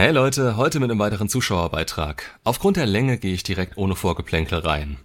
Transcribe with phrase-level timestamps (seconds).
[0.00, 2.38] Hey Leute, heute mit einem weiteren Zuschauerbeitrag.
[2.44, 4.96] Aufgrund der Länge gehe ich direkt ohne Vorgeplänkel rein.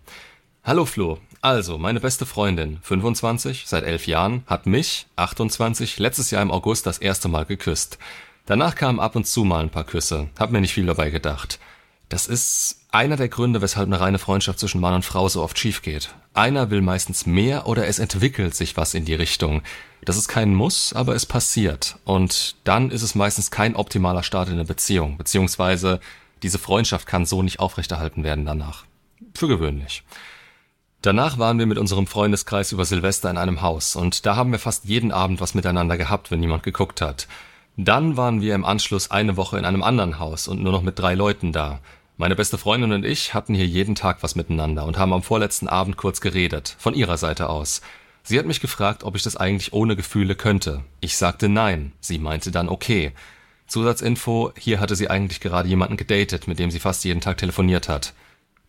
[0.63, 1.17] Hallo Flo.
[1.41, 6.85] Also, meine beste Freundin, 25, seit elf Jahren, hat mich, 28, letztes Jahr im August
[6.85, 7.97] das erste Mal geküsst.
[8.45, 10.29] Danach kamen ab und zu mal ein paar Küsse.
[10.37, 11.57] Hab mir nicht viel dabei gedacht.
[12.09, 15.57] Das ist einer der Gründe, weshalb eine reine Freundschaft zwischen Mann und Frau so oft
[15.57, 16.13] schief geht.
[16.35, 19.63] Einer will meistens mehr oder es entwickelt sich was in die Richtung.
[20.05, 21.97] Das ist kein Muss, aber es passiert.
[22.05, 26.01] Und dann ist es meistens kein optimaler Start in eine Beziehung, beziehungsweise
[26.43, 28.83] diese Freundschaft kann so nicht aufrechterhalten werden danach.
[29.33, 30.03] Für gewöhnlich.
[31.01, 34.59] Danach waren wir mit unserem Freundeskreis über Silvester in einem Haus und da haben wir
[34.59, 37.27] fast jeden Abend was miteinander gehabt, wenn niemand geguckt hat.
[37.75, 40.99] Dann waren wir im Anschluss eine Woche in einem anderen Haus und nur noch mit
[40.99, 41.79] drei Leuten da.
[42.15, 45.67] Meine beste Freundin und ich hatten hier jeden Tag was miteinander und haben am vorletzten
[45.67, 47.81] Abend kurz geredet, von ihrer Seite aus.
[48.21, 50.83] Sie hat mich gefragt, ob ich das eigentlich ohne Gefühle könnte.
[51.01, 51.91] Ich sagte nein.
[51.99, 53.13] Sie meinte dann okay.
[53.65, 57.89] Zusatzinfo, hier hatte sie eigentlich gerade jemanden gedatet, mit dem sie fast jeden Tag telefoniert
[57.89, 58.13] hat.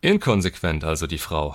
[0.00, 1.54] Inkonsequent also die Frau.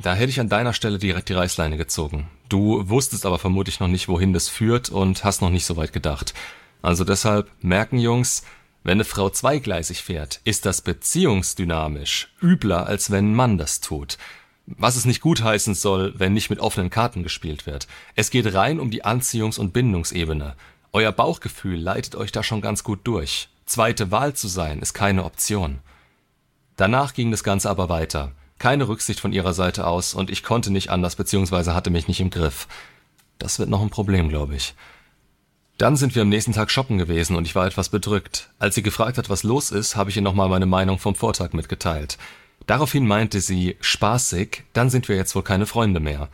[0.00, 2.28] Da hätte ich an deiner Stelle direkt die Reißleine gezogen.
[2.50, 5.92] Du wusstest aber vermutlich noch nicht, wohin das führt und hast noch nicht so weit
[5.92, 6.34] gedacht.
[6.82, 8.44] Also deshalb merken Jungs,
[8.82, 14.16] wenn eine Frau zweigleisig fährt, ist das beziehungsdynamisch übler, als wenn ein Mann das tut.
[14.66, 17.88] Was es nicht gutheißen soll, wenn nicht mit offenen Karten gespielt wird.
[18.14, 20.54] Es geht rein um die Anziehungs- und Bindungsebene.
[20.92, 23.48] Euer Bauchgefühl leitet euch da schon ganz gut durch.
[23.66, 25.80] Zweite Wahl zu sein ist keine Option.
[26.76, 28.32] Danach ging das Ganze aber weiter.
[28.58, 31.72] Keine Rücksicht von ihrer Seite aus und ich konnte nicht anders bzw.
[31.72, 32.66] hatte mich nicht im Griff.
[33.38, 34.74] Das wird noch ein Problem, glaube ich.
[35.80, 38.50] Dann sind wir am nächsten Tag shoppen gewesen und ich war etwas bedrückt.
[38.58, 41.54] Als sie gefragt hat, was los ist, habe ich ihr nochmal meine Meinung vom Vortag
[41.54, 42.18] mitgeteilt.
[42.66, 46.28] Daraufhin meinte sie, spaßig, dann sind wir jetzt wohl keine Freunde mehr.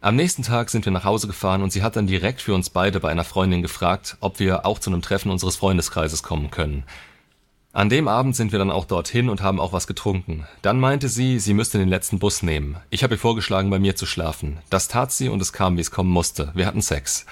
[0.00, 2.70] Am nächsten Tag sind wir nach Hause gefahren und sie hat dann direkt für uns
[2.70, 6.84] beide bei einer Freundin gefragt, ob wir auch zu einem Treffen unseres Freundeskreises kommen können.
[7.72, 10.46] An dem Abend sind wir dann auch dorthin und haben auch was getrunken.
[10.60, 12.76] Dann meinte sie, sie müsste den letzten Bus nehmen.
[12.90, 14.58] Ich habe ihr vorgeschlagen, bei mir zu schlafen.
[14.70, 16.52] Das tat sie und es kam, wie es kommen musste.
[16.54, 17.26] Wir hatten Sex.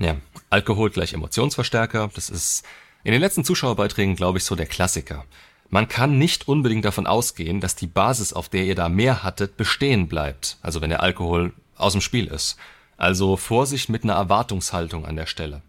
[0.00, 0.16] Ja,
[0.48, 2.64] Alkohol gleich Emotionsverstärker, das ist
[3.04, 5.26] in den letzten Zuschauerbeiträgen, glaube ich, so der Klassiker.
[5.68, 9.58] Man kann nicht unbedingt davon ausgehen, dass die Basis, auf der ihr da mehr hattet,
[9.58, 12.56] bestehen bleibt, also wenn der Alkohol aus dem Spiel ist.
[12.96, 15.60] Also Vorsicht mit einer Erwartungshaltung an der Stelle.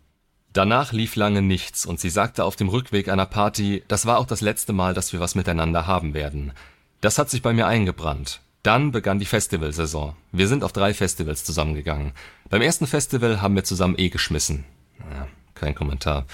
[0.54, 4.26] Danach lief lange nichts und sie sagte auf dem Rückweg einer Party, das war auch
[4.26, 6.54] das letzte Mal, dass wir was miteinander haben werden.
[7.02, 8.42] Das hat sich bei mir eingebrannt.
[8.64, 10.16] Dann begann die Festivalsaison.
[10.32, 12.14] Wir sind auf drei Festivals zusammengegangen.
[12.50, 14.66] Beim ersten Festival haben wir zusammen eh geschmissen.
[15.00, 16.26] Ja, kein Kommentar.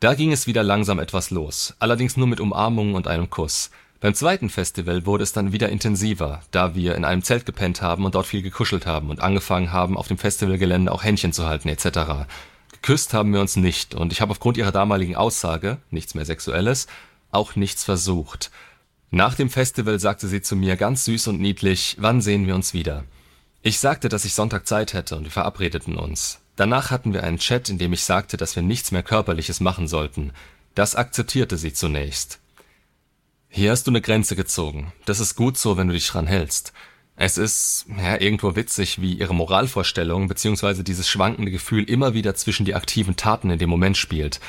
[0.00, 3.70] Da ging es wieder langsam etwas los, allerdings nur mit Umarmungen und einem Kuss.
[4.00, 8.04] Beim zweiten Festival wurde es dann wieder intensiver, da wir in einem Zelt gepennt haben
[8.04, 11.68] und dort viel gekuschelt haben und angefangen haben, auf dem Festivalgelände auch Händchen zu halten
[11.68, 12.26] etc.
[12.72, 16.88] Geküsst haben wir uns nicht und ich habe aufgrund ihrer damaligen Aussage, nichts mehr Sexuelles,
[17.30, 18.50] auch nichts versucht.
[19.14, 22.72] Nach dem Festival sagte sie zu mir ganz süß und niedlich, wann sehen wir uns
[22.72, 23.04] wieder?
[23.60, 26.40] Ich sagte, dass ich Sonntag Zeit hätte und wir verabredeten uns.
[26.56, 29.86] Danach hatten wir einen Chat, in dem ich sagte, dass wir nichts mehr Körperliches machen
[29.86, 30.32] sollten.
[30.74, 32.40] Das akzeptierte sie zunächst.
[33.50, 34.94] Hier hast du eine Grenze gezogen.
[35.04, 36.72] Das ist gut so, wenn du dich dran hältst.
[37.14, 40.82] Es ist ja, irgendwo witzig, wie ihre Moralvorstellung bzw.
[40.82, 44.40] dieses schwankende Gefühl immer wieder zwischen die aktiven Taten in dem Moment spielt.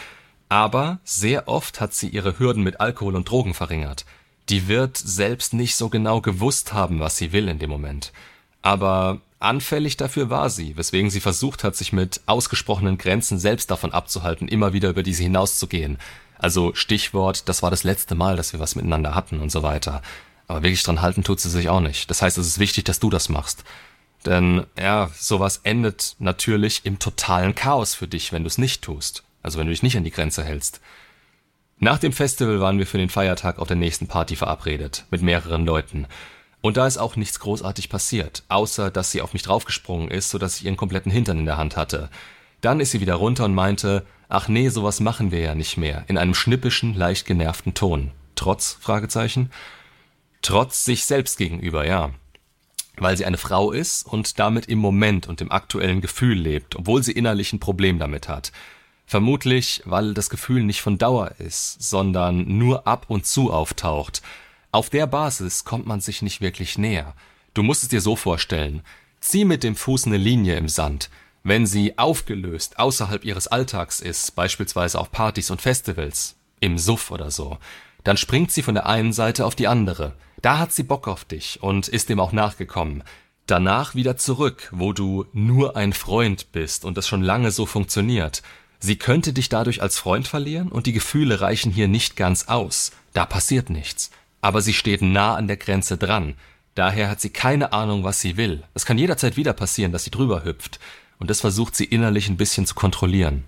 [0.47, 4.05] Aber sehr oft hat sie ihre Hürden mit Alkohol und Drogen verringert
[4.49, 8.11] die wird selbst nicht so genau gewusst haben, was sie will in dem Moment.
[8.61, 13.91] Aber anfällig dafür war sie, weswegen sie versucht hat, sich mit ausgesprochenen Grenzen selbst davon
[13.91, 15.97] abzuhalten, immer wieder über diese hinauszugehen.
[16.37, 20.01] Also Stichwort, das war das letzte Mal, dass wir was miteinander hatten und so weiter.
[20.47, 22.09] Aber wirklich dran halten tut sie sich auch nicht.
[22.09, 23.63] Das heißt, es ist wichtig, dass du das machst.
[24.25, 29.23] Denn ja, sowas endet natürlich im totalen Chaos für dich, wenn du es nicht tust.
[29.41, 30.79] Also wenn du dich nicht an die Grenze hältst.
[31.79, 35.65] Nach dem Festival waren wir für den Feiertag auf der nächsten Party verabredet, mit mehreren
[35.65, 36.07] Leuten.
[36.61, 40.37] Und da ist auch nichts großartig passiert, außer dass sie auf mich draufgesprungen ist, so
[40.37, 42.09] dass ich ihren kompletten Hintern in der Hand hatte.
[42.61, 46.05] Dann ist sie wieder runter und meinte, ach nee, sowas machen wir ja nicht mehr,
[46.07, 48.11] in einem schnippischen, leicht genervten Ton.
[48.35, 48.77] Trotz?
[48.79, 49.51] Fragezeichen.
[50.41, 52.11] Trotz sich selbst gegenüber, ja.
[52.95, 57.03] Weil sie eine Frau ist und damit im Moment und im aktuellen Gefühl lebt, obwohl
[57.03, 58.53] sie innerlich ein Problem damit hat.
[59.05, 64.21] Vermutlich, weil das Gefühl nicht von Dauer ist, sondern nur ab und zu auftaucht.
[64.71, 67.13] Auf der Basis kommt man sich nicht wirklich näher.
[67.53, 68.81] Du musst es dir so vorstellen.
[69.19, 71.09] Zieh mit dem Fuß eine Linie im Sand.
[71.43, 77.29] Wenn sie aufgelöst außerhalb ihres Alltags ist, beispielsweise auf Partys und Festivals, im Suff oder
[77.29, 77.57] so,
[78.03, 80.13] dann springt sie von der einen Seite auf die andere.
[80.41, 83.03] Da hat sie Bock auf dich und ist dem auch nachgekommen.
[83.45, 88.41] Danach wieder zurück, wo du nur ein Freund bist und es schon lange so funktioniert.
[88.85, 92.91] Sie könnte dich dadurch als Freund verlieren und die Gefühle reichen hier nicht ganz aus.
[93.13, 94.11] Da passiert nichts.
[94.41, 96.33] Aber sie steht nah an der Grenze dran.
[96.75, 98.61] Daher hat sie keine Ahnung, was sie will.
[98.73, 100.81] Es kann jederzeit wieder passieren, dass sie drüber hüpft.
[101.17, 103.45] Und das versucht sie innerlich ein bisschen zu kontrollieren.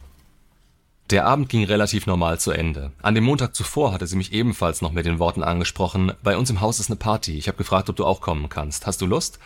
[1.10, 2.94] Der Abend ging relativ normal zu Ende.
[3.02, 6.50] An dem Montag zuvor hatte sie mich ebenfalls noch mit den Worten angesprochen, bei uns
[6.50, 8.88] im Haus ist eine Party, ich habe gefragt, ob du auch kommen kannst.
[8.88, 9.38] Hast du Lust?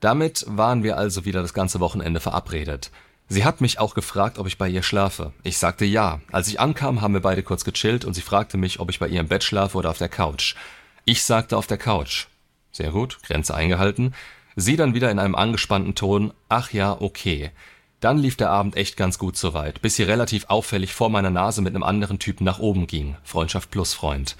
[0.00, 2.90] Damit waren wir also wieder das ganze Wochenende verabredet.
[3.32, 5.32] Sie hat mich auch gefragt, ob ich bei ihr schlafe.
[5.44, 6.20] Ich sagte ja.
[6.32, 9.06] Als ich ankam, haben wir beide kurz gechillt und sie fragte mich, ob ich bei
[9.06, 10.56] ihr im Bett schlafe oder auf der Couch.
[11.04, 12.26] Ich sagte auf der Couch.
[12.72, 14.14] Sehr gut, Grenze eingehalten.
[14.56, 17.52] Sie dann wieder in einem angespannten Ton, ach ja, okay.
[18.00, 21.62] Dann lief der Abend echt ganz gut soweit, bis sie relativ auffällig vor meiner Nase
[21.62, 23.16] mit einem anderen Typen nach oben ging.
[23.22, 24.36] Freundschaft plus Freund.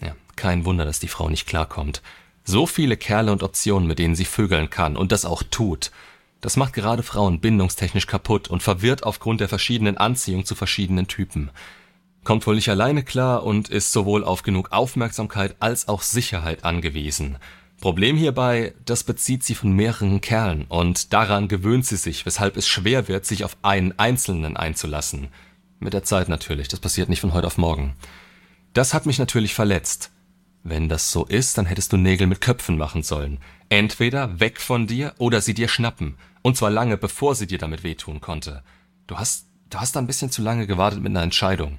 [0.00, 2.00] Ja, kein Wunder, dass die Frau nicht klarkommt.
[2.44, 5.90] So viele Kerle und Optionen, mit denen sie vögeln kann und das auch tut.
[6.40, 11.50] Das macht gerade Frauen bindungstechnisch kaputt und verwirrt aufgrund der verschiedenen Anziehung zu verschiedenen Typen.
[12.24, 17.38] Kommt wohl nicht alleine klar und ist sowohl auf genug Aufmerksamkeit als auch Sicherheit angewiesen.
[17.80, 22.66] Problem hierbei, das bezieht sie von mehreren Kerlen und daran gewöhnt sie sich, weshalb es
[22.66, 25.28] schwer wird, sich auf einen Einzelnen einzulassen.
[25.78, 27.94] Mit der Zeit natürlich, das passiert nicht von heute auf morgen.
[28.74, 30.10] Das hat mich natürlich verletzt.
[30.64, 33.38] Wenn das so ist, dann hättest du Nägel mit Köpfen machen sollen.
[33.68, 36.16] Entweder weg von dir oder sie dir schnappen.
[36.42, 38.62] Und zwar lange, bevor sie dir damit wehtun konnte.
[39.06, 41.78] Du hast, du hast da ein bisschen zu lange gewartet mit einer Entscheidung.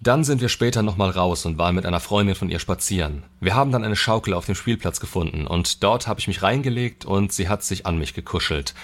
[0.00, 3.22] Dann sind wir später nochmal raus und waren mit einer Freundin von ihr spazieren.
[3.40, 7.04] Wir haben dann eine Schaukel auf dem Spielplatz gefunden und dort habe ich mich reingelegt
[7.06, 8.74] und sie hat sich an mich gekuschelt.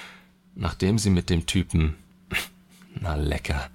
[0.55, 1.97] Nachdem sie mit dem Typen.
[3.01, 3.69] Na lecker.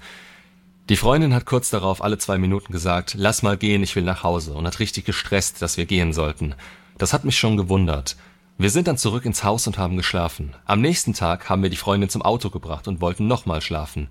[0.89, 4.23] Die Freundin hat kurz darauf alle zwei Minuten gesagt, lass mal gehen, ich will nach
[4.23, 6.55] Hause und hat richtig gestresst, dass wir gehen sollten.
[6.97, 8.15] Das hat mich schon gewundert.
[8.57, 10.55] Wir sind dann zurück ins Haus und haben geschlafen.
[10.63, 14.07] Am nächsten Tag haben wir die Freundin zum Auto gebracht und wollten nochmal schlafen.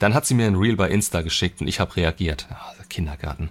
[0.00, 2.48] Dann hat sie mir ein Reel bei Insta geschickt und ich habe reagiert.
[2.50, 3.50] Ah, Kindergarten.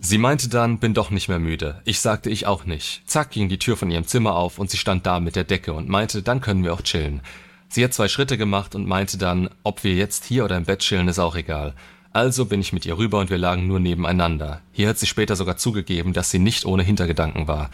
[0.00, 1.80] Sie meinte dann, bin doch nicht mehr müde.
[1.84, 3.02] Ich sagte ich auch nicht.
[3.06, 5.74] Zack ging die Tür von ihrem Zimmer auf und sie stand da mit der Decke
[5.74, 7.20] und meinte, dann können wir auch chillen.
[7.68, 10.80] Sie hat zwei Schritte gemacht und meinte dann, ob wir jetzt hier oder im Bett
[10.80, 11.74] chillen, ist auch egal.
[12.12, 14.60] Also bin ich mit ihr rüber und wir lagen nur nebeneinander.
[14.72, 17.70] Hier hat sie später sogar zugegeben, dass sie nicht ohne Hintergedanken war.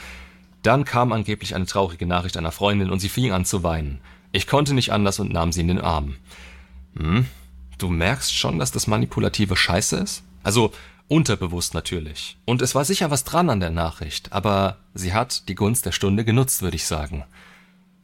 [0.66, 4.00] Dann kam angeblich eine traurige Nachricht einer Freundin und sie fing an zu weinen.
[4.32, 6.16] Ich konnte nicht anders und nahm sie in den Arm.
[6.96, 7.26] Hm,
[7.78, 10.24] Du merkst schon, dass das manipulative Scheiße ist?
[10.42, 10.72] Also
[11.06, 12.36] unterbewusst natürlich.
[12.46, 15.92] Und es war sicher was dran an der Nachricht, aber sie hat die Gunst der
[15.92, 17.24] Stunde genutzt, würde ich sagen.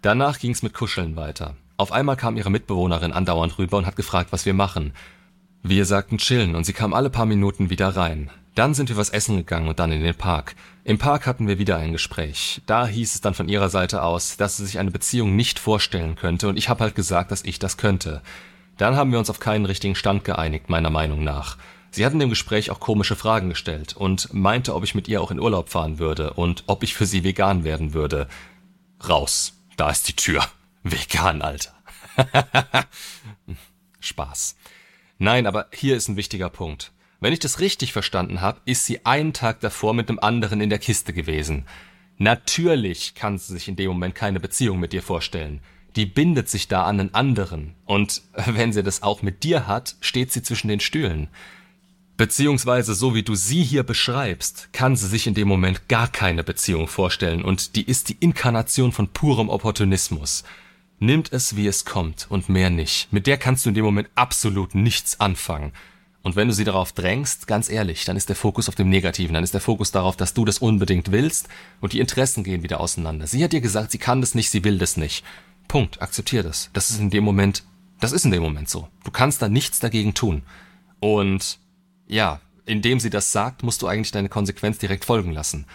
[0.01, 1.57] Danach ging's mit Kuscheln weiter.
[1.79, 4.93] Auf einmal kam ihre Mitbewohnerin andauernd rüber und hat gefragt, was wir machen.
[5.65, 8.31] Wir sagten chillen und sie kam alle paar Minuten wieder rein.
[8.55, 10.55] Dann sind wir was essen gegangen und dann in den Park.
[10.85, 12.61] Im Park hatten wir wieder ein Gespräch.
[12.67, 16.17] Da hieß es dann von ihrer Seite aus, dass sie sich eine Beziehung nicht vorstellen
[16.17, 18.21] könnte und ich habe halt gesagt, dass ich das könnte.
[18.79, 21.57] Dann haben wir uns auf keinen richtigen Stand geeinigt, meiner Meinung nach.
[21.93, 25.21] Sie hat in dem Gespräch auch komische Fragen gestellt und meinte, ob ich mit ihr
[25.21, 28.27] auch in Urlaub fahren würde und ob ich für sie vegan werden würde.
[29.09, 29.53] Raus.
[29.77, 30.45] Da ist die Tür.
[30.83, 31.75] Vegan, Alter.
[34.01, 34.57] Spaß.
[35.19, 36.93] Nein, aber hier ist ein wichtiger Punkt.
[37.23, 40.69] Wenn ich das richtig verstanden habe, ist sie einen Tag davor mit einem anderen in
[40.69, 41.65] der Kiste gewesen.
[42.19, 45.63] Natürlich kann sie sich in dem Moment keine Beziehung mit dir vorstellen
[45.97, 47.75] die bindet sich da an einen anderen.
[47.85, 51.29] Und wenn sie das auch mit dir hat, steht sie zwischen den Stühlen.
[52.17, 56.45] Beziehungsweise, so wie du sie hier beschreibst, kann sie sich in dem Moment gar keine
[56.45, 60.45] Beziehung vorstellen und die ist die Inkarnation von purem Opportunismus.
[60.99, 63.13] Nimmt es, wie es kommt und mehr nicht.
[63.13, 65.73] Mit der kannst du in dem Moment absolut nichts anfangen.
[66.23, 69.35] Und wenn du sie darauf drängst, ganz ehrlich, dann ist der Fokus auf dem Negativen,
[69.35, 71.49] dann ist der Fokus darauf, dass du das unbedingt willst
[71.81, 73.27] und die Interessen gehen wieder auseinander.
[73.27, 75.25] Sie hat dir gesagt, sie kann das nicht, sie will das nicht.
[75.67, 76.01] Punkt.
[76.01, 76.71] Akzeptier das.
[76.73, 77.65] Das ist in dem Moment,
[77.99, 78.89] das ist in dem Moment so.
[79.05, 80.43] Du kannst da nichts dagegen tun.
[81.01, 81.59] Und
[82.07, 85.67] ja, indem sie das sagt, musst du eigentlich deine Konsequenz direkt folgen lassen.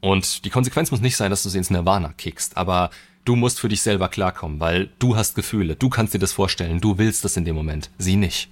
[0.00, 2.90] Und die Konsequenz muss nicht sein, dass du sie ins Nirvana kickst, aber
[3.26, 6.80] du musst für dich selber klarkommen, weil du hast Gefühle, du kannst dir das vorstellen,
[6.80, 8.48] du willst das in dem Moment, sie nicht.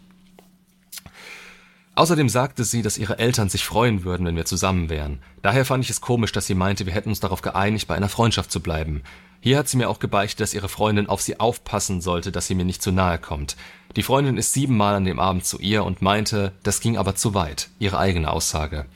[1.99, 5.19] Außerdem sagte sie, dass ihre Eltern sich freuen würden, wenn wir zusammen wären.
[5.43, 8.09] Daher fand ich es komisch, dass sie meinte, wir hätten uns darauf geeinigt, bei einer
[8.09, 9.02] Freundschaft zu bleiben.
[9.40, 12.55] Hier hat sie mir auch gebeichtet, dass ihre Freundin auf sie aufpassen sollte, dass sie
[12.55, 13.57] mir nicht zu nahe kommt.
[13.97, 17.35] Die Freundin ist siebenmal an dem Abend zu ihr und meinte, das ging aber zu
[17.35, 18.87] weit, ihre eigene Aussage.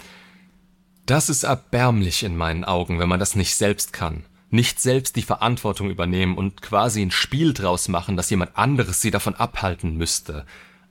[1.04, 4.22] Das ist erbärmlich in meinen Augen, wenn man das nicht selbst kann.
[4.50, 9.10] Nicht selbst die Verantwortung übernehmen und quasi ein Spiel draus machen, dass jemand anderes sie
[9.10, 10.46] davon abhalten müsste.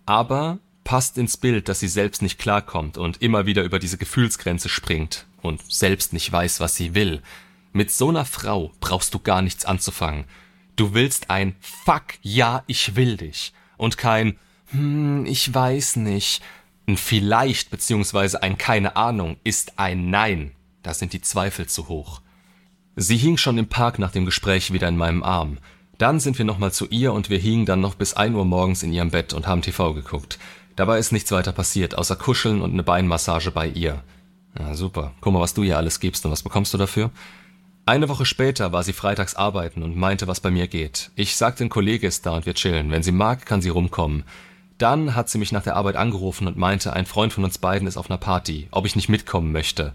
[0.05, 0.59] Aber
[0.91, 5.25] passt ins Bild, dass sie selbst nicht klarkommt und immer wieder über diese Gefühlsgrenze springt
[5.41, 7.21] und selbst nicht weiß, was sie will.
[7.71, 10.25] Mit so einer Frau brauchst du gar nichts anzufangen.
[10.75, 13.53] Du willst ein Fuck, ja, ich will dich.
[13.77, 14.37] Und kein
[14.71, 16.41] Hm, ich weiß nicht.
[16.85, 20.51] Ein vielleicht beziehungsweise ein keine Ahnung ist ein Nein.
[20.83, 22.19] Da sind die Zweifel zu hoch.
[22.97, 25.57] Sie hing schon im Park nach dem Gespräch wieder in meinem Arm.
[25.97, 28.83] Dann sind wir nochmal zu ihr und wir hingen dann noch bis ein Uhr morgens
[28.83, 30.37] in ihrem Bett und haben TV geguckt.
[30.75, 34.03] Dabei ist nichts weiter passiert, außer Kuscheln und eine Beinmassage bei ihr.
[34.57, 35.13] Ja, super.
[35.21, 37.11] Guck mal, was du ihr alles gibst und was bekommst du dafür?
[37.85, 41.11] Eine Woche später war sie freitags arbeiten und meinte, was bei mir geht.
[41.15, 42.91] Ich sagte, ein Kollege ist da und wir chillen.
[42.91, 44.23] Wenn sie mag, kann sie rumkommen.
[44.77, 47.87] Dann hat sie mich nach der Arbeit angerufen und meinte, ein Freund von uns beiden
[47.87, 49.93] ist auf einer Party, ob ich nicht mitkommen möchte.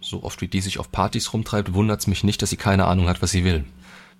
[0.00, 3.08] So oft wie die sich auf Partys rumtreibt, wundert's mich nicht, dass sie keine Ahnung
[3.08, 3.64] hat, was sie will.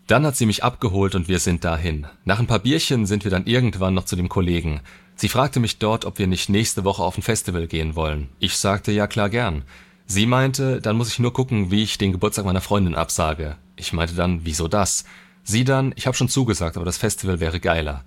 [0.07, 2.07] Dann hat sie mich abgeholt und wir sind dahin.
[2.25, 4.81] Nach ein paar Bierchen sind wir dann irgendwann noch zu dem Kollegen.
[5.21, 8.29] Sie fragte mich dort, ob wir nicht nächste Woche auf ein Festival gehen wollen.
[8.39, 9.65] Ich sagte ja klar gern.
[10.07, 13.57] Sie meinte, dann muss ich nur gucken, wie ich den Geburtstag meiner Freundin absage.
[13.75, 15.05] Ich meinte dann, wieso das?
[15.43, 18.05] Sie dann, ich habe schon zugesagt, aber das Festival wäre geiler.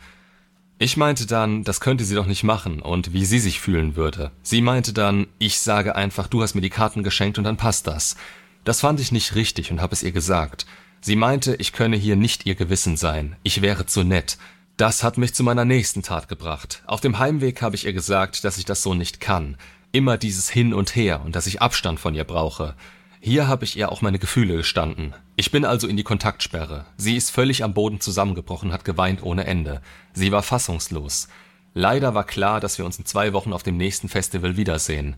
[0.80, 4.32] Ich meinte dann, das könnte sie doch nicht machen und wie sie sich fühlen würde.
[4.42, 7.88] Sie meinte dann, ich sage einfach, du hast mir die Karten geschenkt und dann passt
[7.88, 8.16] das.
[8.64, 10.66] Das fand ich nicht richtig und habe es ihr gesagt.
[11.02, 14.38] Sie meinte, ich könne hier nicht ihr Gewissen sein, ich wäre zu nett.
[14.82, 16.82] Das hat mich zu meiner nächsten Tat gebracht.
[16.88, 19.56] Auf dem Heimweg habe ich ihr gesagt, dass ich das so nicht kann.
[19.92, 22.74] Immer dieses Hin und Her und dass ich Abstand von ihr brauche.
[23.20, 25.14] Hier habe ich ihr auch meine Gefühle gestanden.
[25.36, 26.88] Ich bin also in die Kontaktsperre.
[26.98, 29.84] Sie ist völlig am Boden zusammengebrochen, hat geweint ohne Ende.
[30.14, 31.28] Sie war fassungslos.
[31.76, 35.16] Leider war klar, dass wir uns in zwei Wochen auf dem nächsten Festival wiedersehen.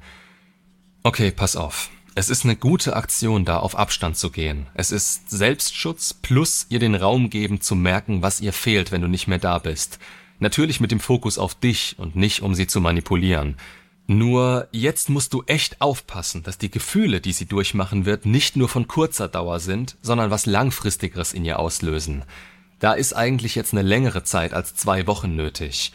[1.04, 1.90] Okay, pass auf.
[2.16, 4.68] Es ist eine gute Aktion, da auf Abstand zu gehen.
[4.76, 9.08] Es ist Selbstschutz plus ihr den Raum geben zu merken, was ihr fehlt, wenn du
[9.08, 9.98] nicht mehr da bist.
[10.38, 13.58] Natürlich mit dem Fokus auf dich und nicht um sie zu manipulieren.
[14.06, 18.70] Nur jetzt musst du echt aufpassen, dass die Gefühle, die sie durchmachen wird, nicht nur
[18.70, 22.26] von kurzer Dauer sind, sondern was langfristigeres in ihr auslösen.
[22.78, 25.94] Da ist eigentlich jetzt eine längere Zeit als zwei Wochen nötig.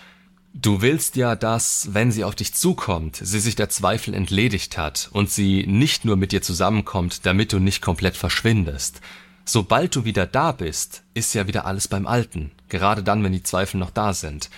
[0.55, 5.09] Du willst ja, dass, wenn sie auf dich zukommt, sie sich der Zweifel entledigt hat
[5.13, 9.01] und sie nicht nur mit dir zusammenkommt, damit du nicht komplett verschwindest.
[9.45, 13.43] Sobald du wieder da bist, ist ja wieder alles beim Alten, gerade dann, wenn die
[13.43, 14.51] Zweifel noch da sind.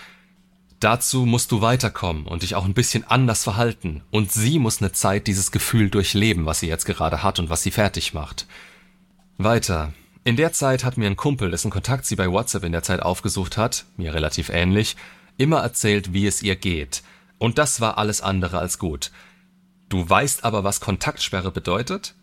[0.80, 4.02] Dazu musst du weiterkommen und dich auch ein bisschen anders verhalten.
[4.10, 7.62] Und sie muss eine Zeit dieses Gefühl durchleben, was sie jetzt gerade hat und was
[7.62, 8.46] sie fertig macht.
[9.36, 9.92] Weiter.
[10.24, 13.00] In der Zeit hat mir ein Kumpel, dessen Kontakt sie bei WhatsApp in der Zeit
[13.00, 14.96] aufgesucht hat, mir relativ ähnlich,
[15.36, 17.02] immer erzählt, wie es ihr geht.
[17.38, 19.10] Und das war alles andere als gut.
[19.88, 22.14] Du weißt aber, was Kontaktsperre bedeutet?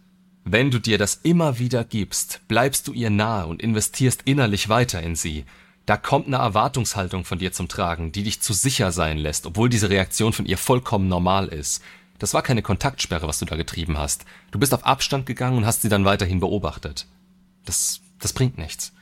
[0.45, 5.01] Wenn du dir das immer wieder gibst, bleibst du ihr nahe und investierst innerlich weiter
[5.03, 5.45] in sie.
[5.85, 9.69] Da kommt eine Erwartungshaltung von dir zum Tragen, die dich zu sicher sein lässt, obwohl
[9.69, 11.81] diese Reaktion von ihr vollkommen normal ist.
[12.19, 14.25] Das war keine Kontaktsperre, was du da getrieben hast.
[14.51, 17.07] Du bist auf Abstand gegangen und hast sie dann weiterhin beobachtet.
[17.65, 18.93] Das, das bringt nichts.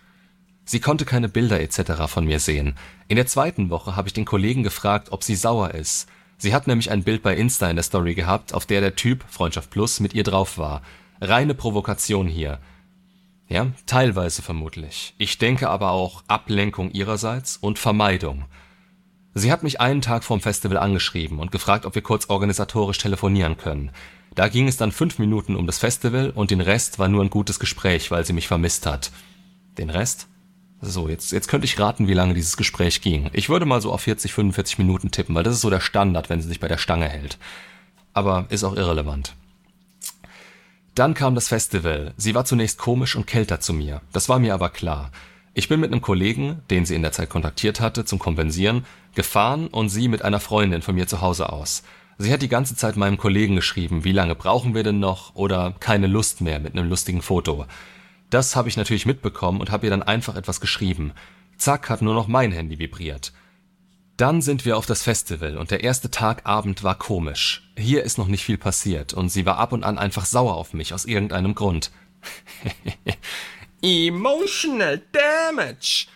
[0.65, 2.07] Sie konnte keine Bilder etc.
[2.07, 2.75] von mir sehen.
[3.07, 6.07] In der zweiten Woche habe ich den Kollegen gefragt, ob sie sauer ist.
[6.37, 9.23] Sie hat nämlich ein Bild bei Insta in der Story gehabt, auf der der Typ,
[9.29, 10.81] Freundschaft Plus, mit ihr drauf war.
[11.21, 12.59] Reine Provokation hier.
[13.47, 15.13] Ja, teilweise vermutlich.
[15.17, 18.45] Ich denke aber auch Ablenkung ihrerseits und Vermeidung.
[19.35, 23.57] Sie hat mich einen Tag vorm Festival angeschrieben und gefragt, ob wir kurz organisatorisch telefonieren
[23.57, 23.91] können.
[24.33, 27.29] Da ging es dann fünf Minuten um das Festival und den Rest war nur ein
[27.29, 29.11] gutes Gespräch, weil sie mich vermisst hat.
[29.77, 30.27] Den Rest?
[30.87, 33.29] So, jetzt, jetzt könnte ich raten, wie lange dieses Gespräch ging.
[33.33, 36.29] Ich würde mal so auf 40, 45 Minuten tippen, weil das ist so der Standard,
[36.29, 37.39] wenn sie sich bei der Stange hält.
[38.13, 39.35] Aber ist auch irrelevant.
[40.93, 42.13] Dann kam das Festival.
[42.17, 44.01] Sie war zunächst komisch und kälter zu mir.
[44.13, 45.11] Das war mir aber klar.
[45.55, 49.67] Ich bin mit einem Kollegen, den sie in der Zeit kontaktiert hatte, zum Kompensieren, gefahren
[49.67, 51.83] und sie mit einer Freundin von mir zu Hause aus.
[52.17, 55.73] Sie hat die ganze Zeit meinem Kollegen geschrieben, wie lange brauchen wir denn noch oder
[55.79, 57.65] keine Lust mehr mit einem lustigen Foto.
[58.29, 61.13] Das habe ich natürlich mitbekommen und habe ihr dann einfach etwas geschrieben.
[61.57, 63.33] Zack hat nur noch mein Handy vibriert.
[64.17, 67.69] Dann sind wir auf das Festival und der erste Tagabend war komisch.
[67.77, 70.73] Hier ist noch nicht viel passiert und sie war ab und an einfach sauer auf
[70.73, 71.91] mich aus irgendeinem Grund.
[73.81, 76.07] Emotional Damage.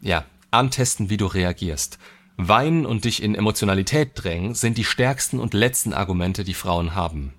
[0.00, 1.98] Ja, antesten, wie du reagierst.
[2.36, 7.34] Weinen und dich in Emotionalität drängen sind die stärksten und letzten Argumente, die Frauen haben.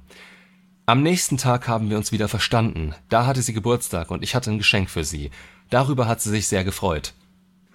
[0.86, 2.94] Am nächsten Tag haben wir uns wieder verstanden.
[3.08, 5.32] Da hatte sie Geburtstag und ich hatte ein Geschenk für sie.
[5.70, 7.14] Darüber hat sie sich sehr gefreut.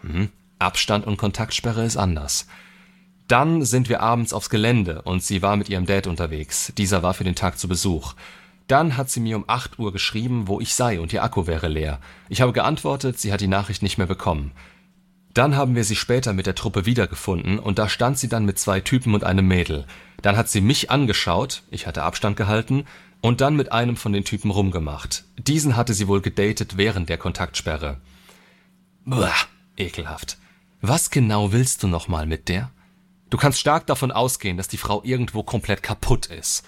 [0.03, 2.47] Hm, Abstand und Kontaktsperre ist anders.
[3.27, 6.71] Dann sind wir abends aufs Gelände und sie war mit ihrem Dad unterwegs.
[6.77, 8.13] Dieser war für den Tag zu Besuch.
[8.67, 11.69] Dann hat sie mir um 8 Uhr geschrieben, wo ich sei und ihr Akku wäre
[11.69, 12.01] leer.
[12.29, 14.53] Ich habe geantwortet, sie hat die Nachricht nicht mehr bekommen.
[15.39, 18.59] Dann haben wir sie später mit der Truppe wiedergefunden und da stand sie dann mit
[18.59, 19.87] zwei Typen und einem Mädel.
[20.21, 22.87] Dann hat sie mich angeschaut, ich hatte Abstand gehalten,
[23.21, 25.23] und dann mit einem von den Typen rumgemacht.
[25.37, 28.01] Diesen hatte sie wohl gedatet während der Kontaktsperre.
[29.05, 29.33] Buah,
[29.77, 30.39] ekelhaft.
[30.81, 32.73] Was genau willst du nochmal mit der?
[33.31, 36.65] Du kannst stark davon ausgehen, dass die Frau irgendwo komplett kaputt ist.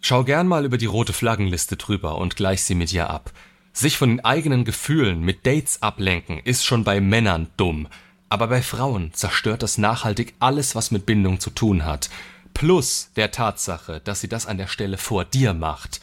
[0.00, 3.30] Schau gern mal über die rote Flaggenliste drüber und gleich sie mit ihr ab.
[3.72, 7.88] Sich von den eigenen Gefühlen mit Dates ablenken ist schon bei Männern dumm.
[8.28, 12.10] Aber bei Frauen zerstört das nachhaltig alles, was mit Bindung zu tun hat.
[12.54, 16.00] Plus der Tatsache, dass sie das an der Stelle vor dir macht.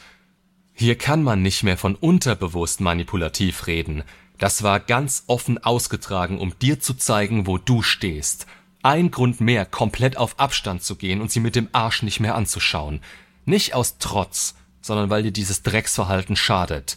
[0.72, 4.04] Hier kann man nicht mehr von unterbewusst manipulativ reden.
[4.38, 8.46] Das war ganz offen ausgetragen, um dir zu zeigen, wo du stehst.
[8.82, 12.36] Ein Grund mehr, komplett auf Abstand zu gehen und sie mit dem Arsch nicht mehr
[12.36, 13.00] anzuschauen.
[13.44, 16.96] Nicht aus Trotz, sondern weil dir dieses Drecksverhalten schadet.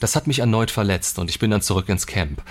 [0.00, 2.42] Das hat mich erneut verletzt und ich bin dann zurück ins Camp.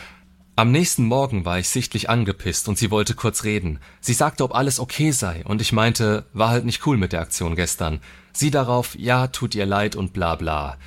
[0.56, 3.80] Am nächsten Morgen war ich sichtlich angepisst und sie wollte kurz reden.
[4.02, 7.22] Sie sagte, ob alles okay sei und ich meinte, war halt nicht cool mit der
[7.22, 8.02] Aktion gestern.
[8.34, 10.78] Sie darauf, ja, tut ihr leid und bla bla.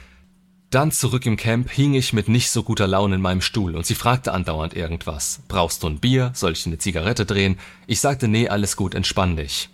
[0.71, 3.85] Dann zurück im Camp hing ich mit nicht so guter Laune in meinem Stuhl und
[3.85, 5.41] sie fragte andauernd irgendwas.
[5.49, 6.31] Brauchst du ein Bier?
[6.35, 7.59] Soll ich eine Zigarette drehen?
[7.87, 9.69] Ich sagte, nee, alles gut, entspann dich.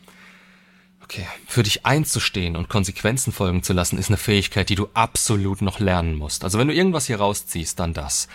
[1.10, 5.62] Okay, für dich einzustehen und Konsequenzen folgen zu lassen, ist eine Fähigkeit, die du absolut
[5.62, 6.44] noch lernen musst.
[6.44, 8.28] Also wenn du irgendwas hier rausziehst, dann das.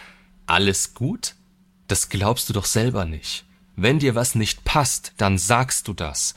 [0.48, 1.36] Alles gut?
[1.88, 3.46] Das glaubst du doch selber nicht.
[3.76, 6.34] Wenn dir was nicht passt, dann sagst du das.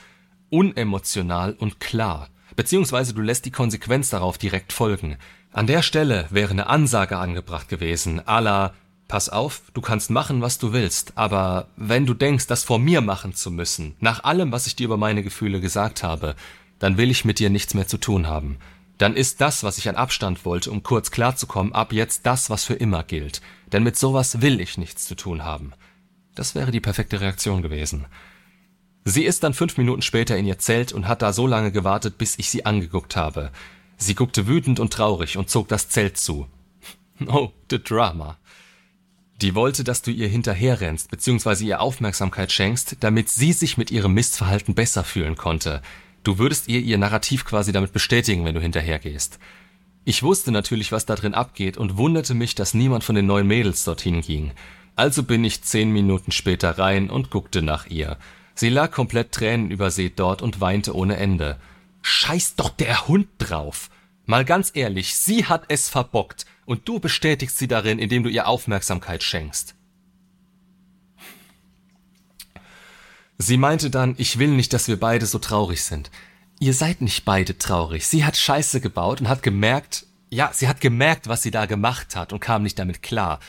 [0.51, 2.29] Unemotional und klar.
[2.55, 5.17] Beziehungsweise du lässt die Konsequenz darauf direkt folgen.
[5.53, 8.75] An der Stelle wäre eine Ansage angebracht gewesen, à la
[9.09, 13.01] Pass auf, du kannst machen, was du willst, aber wenn du denkst, das vor mir
[13.01, 16.35] machen zu müssen, nach allem, was ich dir über meine Gefühle gesagt habe,
[16.81, 18.59] dann will ich mit dir nichts mehr zu tun haben.
[18.99, 22.65] Dann ist das, was ich an Abstand wollte, um kurz klarzukommen, ab jetzt das, was
[22.65, 23.43] für immer gilt.
[23.73, 25.73] Denn mit sowas will ich nichts zu tun haben.
[26.35, 28.07] Das wäre die perfekte Reaktion gewesen.
[29.05, 32.19] Sie ist dann fünf Minuten später in ihr Zelt und hat da so lange gewartet,
[32.19, 33.53] bis ich sie angeguckt habe.
[33.99, 36.49] Sie guckte wütend und traurig und zog das Zelt zu.
[37.27, 38.37] Oh, the drama.
[39.43, 41.65] Die wollte, dass du ihr hinterherrennst bzw.
[41.65, 45.83] ihr Aufmerksamkeit schenkst, damit sie sich mit ihrem Mistverhalten besser fühlen konnte.
[46.23, 49.39] Du würdest ihr ihr Narrativ quasi damit bestätigen, wenn du hinterhergehst.
[50.05, 53.47] Ich wusste natürlich, was da drin abgeht und wunderte mich, dass niemand von den neuen
[53.47, 54.53] Mädels dorthin ging.
[54.95, 58.17] Also bin ich zehn Minuten später rein und guckte nach ihr.
[58.55, 61.59] Sie lag komplett tränenübersät dort und weinte ohne Ende.
[62.01, 63.91] Scheiß doch der Hund drauf.
[64.25, 68.47] Mal ganz ehrlich, sie hat es verbockt und du bestätigst sie darin, indem du ihr
[68.47, 69.75] Aufmerksamkeit schenkst.
[73.39, 76.11] Sie meinte dann, ich will nicht, dass wir beide so traurig sind.
[76.59, 78.07] Ihr seid nicht beide traurig.
[78.07, 82.17] Sie hat Scheiße gebaut und hat gemerkt, ja, sie hat gemerkt, was sie da gemacht
[82.17, 83.41] hat und kam nicht damit klar.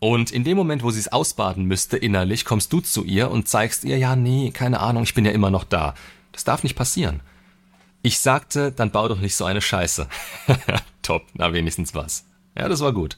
[0.00, 3.48] Und in dem Moment, wo sie es ausbaden müsste innerlich, kommst du zu ihr und
[3.48, 5.94] zeigst ihr, ja, nee, keine Ahnung, ich bin ja immer noch da.
[6.32, 7.20] Das darf nicht passieren.
[8.02, 10.08] Ich sagte, dann bau doch nicht so eine Scheiße.
[11.02, 12.27] Top, na wenigstens was.
[12.58, 13.16] Ja, das war gut.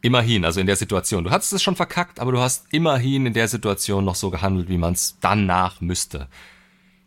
[0.00, 1.24] Immerhin, also in der Situation.
[1.24, 4.68] Du hattest es schon verkackt, aber du hast immerhin in der Situation noch so gehandelt,
[4.68, 6.28] wie man es danach müsste.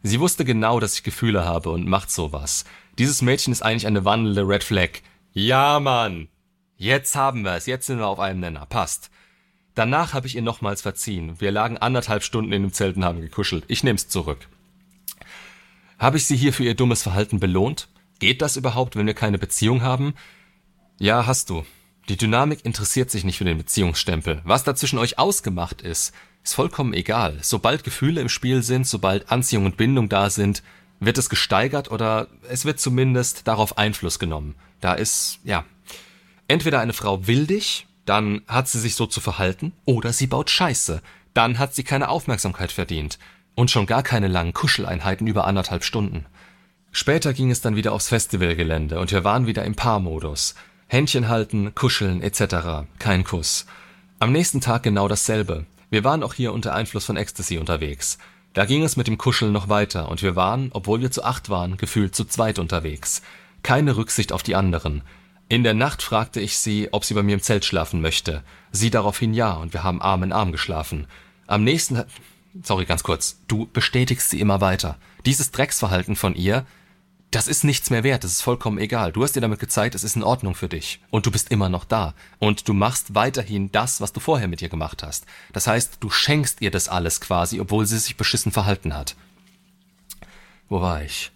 [0.04, 2.66] Sie wusste genau, dass ich Gefühle habe und macht sowas.
[2.98, 4.90] Dieses Mädchen ist eigentlich eine wandelnde Red Flag.
[5.34, 6.28] Ja, Mann.
[6.76, 7.66] Jetzt haben wir es.
[7.66, 8.66] Jetzt sind wir auf einem Nenner.
[8.66, 9.12] Passt.
[9.76, 11.40] Danach habe ich ihr nochmals verziehen.
[11.40, 13.64] Wir lagen anderthalb Stunden in dem Zelt und haben gekuschelt.
[13.68, 14.48] Ich nehm's zurück.
[16.00, 17.88] Habe ich sie hier für ihr dummes Verhalten belohnt?
[18.20, 20.16] Geht das überhaupt, wenn wir keine Beziehung haben?
[21.00, 21.64] Ja, hast du.
[22.10, 24.42] Die Dynamik interessiert sich nicht für den Beziehungsstempel.
[24.46, 26.12] Was da zwischen euch ausgemacht ist,
[26.44, 27.38] ist vollkommen egal.
[27.42, 30.64] Sobald Gefühle im Spiel sind, sobald Anziehung und Bindung da sind,
[31.00, 34.56] wird es gesteigert oder es wird zumindest darauf Einfluss genommen.
[34.80, 35.66] Da ist, ja,
[36.48, 40.50] entweder eine Frau will dich, dann hat sie sich so zu verhalten, oder sie baut
[40.50, 41.04] Scheiße.
[41.36, 43.20] Dann hat sie keine Aufmerksamkeit verdient.
[43.54, 46.26] Und schon gar keine langen Kuscheleinheiten über anderthalb Stunden.
[46.92, 50.56] Später ging es dann wieder aufs Festivalgelände und wir waren wieder im Paarmodus.
[50.88, 52.88] Händchen halten, kuscheln etc.
[53.00, 53.66] Kein Kuss.
[54.20, 55.66] Am nächsten Tag genau dasselbe.
[55.90, 58.18] Wir waren auch hier unter Einfluss von Ecstasy unterwegs.
[58.54, 61.50] Da ging es mit dem Kuscheln noch weiter und wir waren, obwohl wir zu acht
[61.50, 63.22] waren, gefühlt zu zweit unterwegs.
[63.64, 65.02] Keine Rücksicht auf die anderen.
[65.50, 68.44] In der Nacht fragte ich sie, ob sie bei mir im Zelt schlafen möchte.
[68.72, 71.08] Sie daraufhin ja und wir haben Arm in Arm geschlafen.
[71.48, 72.04] Am nächsten
[72.64, 74.98] sorry, ganz kurz, du bestätigst sie immer weiter.
[75.26, 76.66] Dieses Drecksverhalten von ihr,
[77.38, 79.12] das ist nichts mehr wert, das ist vollkommen egal.
[79.12, 81.02] Du hast ihr damit gezeigt, es ist in Ordnung für dich.
[81.12, 82.16] Und du bist immer noch da.
[82.40, 85.28] Und du machst weiterhin das, was du vorher mit ihr gemacht hast.
[85.54, 89.16] Das heißt, du schenkst ihr das alles quasi, obwohl sie sich beschissen verhalten hat.
[90.68, 91.32] Wo war ich?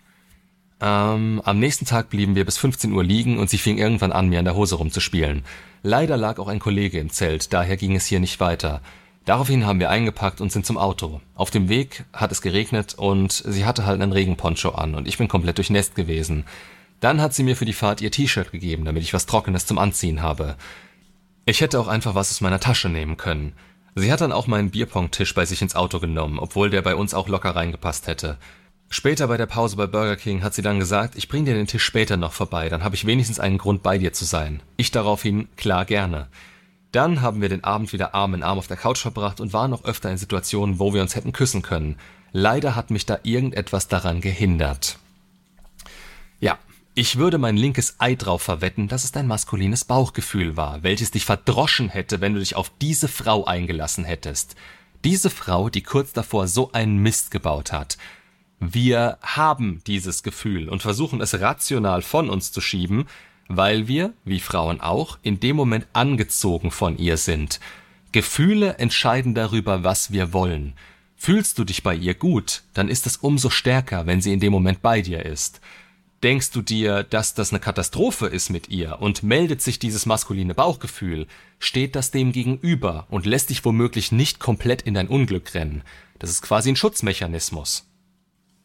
[0.81, 4.27] Ähm, am nächsten Tag blieben wir bis 15 Uhr liegen und sie fing irgendwann an,
[4.27, 5.43] mir an der Hose rumzuspielen.
[5.83, 8.81] Leider lag auch ein Kollege im Zelt, daher ging es hier nicht weiter.
[9.25, 11.21] Daraufhin haben wir eingepackt und sind zum Auto.
[11.35, 15.17] Auf dem Weg hat es geregnet und sie hatte halt einen Regenponcho an und ich
[15.17, 16.45] bin komplett durchnässt gewesen.
[16.99, 19.77] Dann hat sie mir für die Fahrt ihr T-Shirt gegeben, damit ich was Trockenes zum
[19.77, 20.55] Anziehen habe.
[21.45, 23.53] Ich hätte auch einfach was aus meiner Tasche nehmen können.
[23.95, 27.13] Sie hat dann auch meinen Bierpong-Tisch bei sich ins Auto genommen, obwohl der bei uns
[27.13, 28.37] auch locker reingepasst hätte.
[28.89, 31.67] Später bei der Pause bei Burger King hat sie dann gesagt, ich bring dir den
[31.67, 34.61] Tisch später noch vorbei, dann habe ich wenigstens einen Grund bei dir zu sein.
[34.77, 36.27] Ich daraufhin, klar gerne.
[36.91, 39.71] Dann haben wir den Abend wieder Arm in Arm auf der Couch verbracht und waren
[39.71, 41.97] noch öfter in Situationen, wo wir uns hätten küssen können.
[42.33, 44.99] Leider hat mich da irgendetwas daran gehindert.
[46.39, 46.57] Ja,
[46.93, 51.23] ich würde mein linkes Ei drauf verwetten, dass es dein maskulines Bauchgefühl war, welches dich
[51.23, 54.55] verdroschen hätte, wenn du dich auf diese Frau eingelassen hättest.
[55.05, 57.97] Diese Frau, die kurz davor so einen Mist gebaut hat.
[58.59, 63.07] Wir haben dieses Gefühl und versuchen es rational von uns zu schieben,
[63.57, 67.59] weil wir, wie Frauen auch, in dem Moment angezogen von ihr sind.
[68.11, 70.73] Gefühle entscheiden darüber, was wir wollen.
[71.15, 74.51] Fühlst du dich bei ihr gut, dann ist es umso stärker, wenn sie in dem
[74.51, 75.61] Moment bei dir ist.
[76.23, 80.53] Denkst du dir, dass das eine Katastrophe ist mit ihr und meldet sich dieses maskuline
[80.53, 85.83] Bauchgefühl, steht das dem gegenüber und lässt dich womöglich nicht komplett in dein Unglück rennen.
[86.19, 87.87] Das ist quasi ein Schutzmechanismus.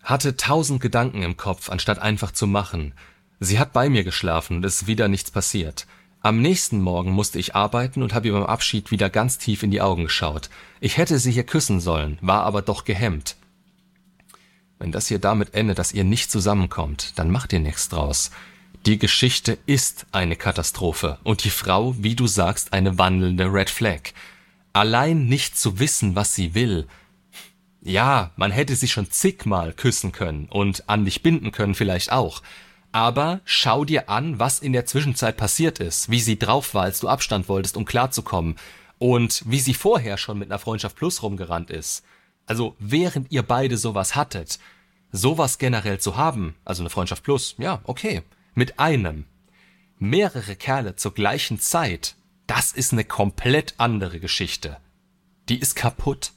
[0.02, 2.92] Hatte tausend Gedanken im Kopf, anstatt einfach zu machen,
[3.40, 5.86] Sie hat bei mir geschlafen und es ist wieder nichts passiert.
[6.22, 9.70] Am nächsten Morgen musste ich arbeiten und habe ihr beim Abschied wieder ganz tief in
[9.70, 10.50] die Augen geschaut.
[10.80, 13.36] Ich hätte sie hier küssen sollen, war aber doch gehemmt.
[14.78, 18.30] Wenn das hier damit endet, dass ihr nicht zusammenkommt, dann macht ihr nichts draus.
[18.86, 24.12] Die Geschichte ist eine Katastrophe und die Frau, wie du sagst, eine wandelnde Red Flag.
[24.72, 26.86] Allein nicht zu wissen, was sie will.
[27.82, 32.42] Ja, man hätte sie schon zigmal küssen können und an dich binden können vielleicht auch
[32.96, 36.98] aber schau dir an, was in der Zwischenzeit passiert ist, wie sie drauf war, als
[36.98, 38.56] du Abstand wolltest, um klarzukommen
[38.96, 42.04] und wie sie vorher schon mit einer Freundschaft Plus rumgerannt ist.
[42.46, 44.58] Also während ihr beide sowas hattet,
[45.12, 48.22] sowas generell zu haben, also eine Freundschaft Plus, ja, okay,
[48.54, 49.26] mit einem,
[49.98, 52.14] mehrere Kerle zur gleichen Zeit,
[52.46, 54.78] das ist eine komplett andere Geschichte.
[55.50, 56.32] Die ist kaputt.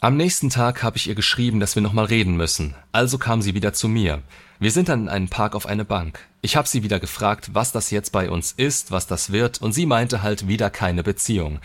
[0.00, 3.54] Am nächsten Tag habe ich ihr geschrieben, dass wir nochmal reden müssen, also kam sie
[3.54, 4.22] wieder zu mir.
[4.60, 6.20] Wir sind dann in einen Park auf eine Bank.
[6.40, 9.72] Ich habe sie wieder gefragt, was das jetzt bei uns ist, was das wird, und
[9.72, 11.58] sie meinte halt wieder keine Beziehung.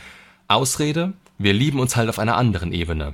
[0.47, 3.13] Ausrede, wir lieben uns halt auf einer anderen Ebene.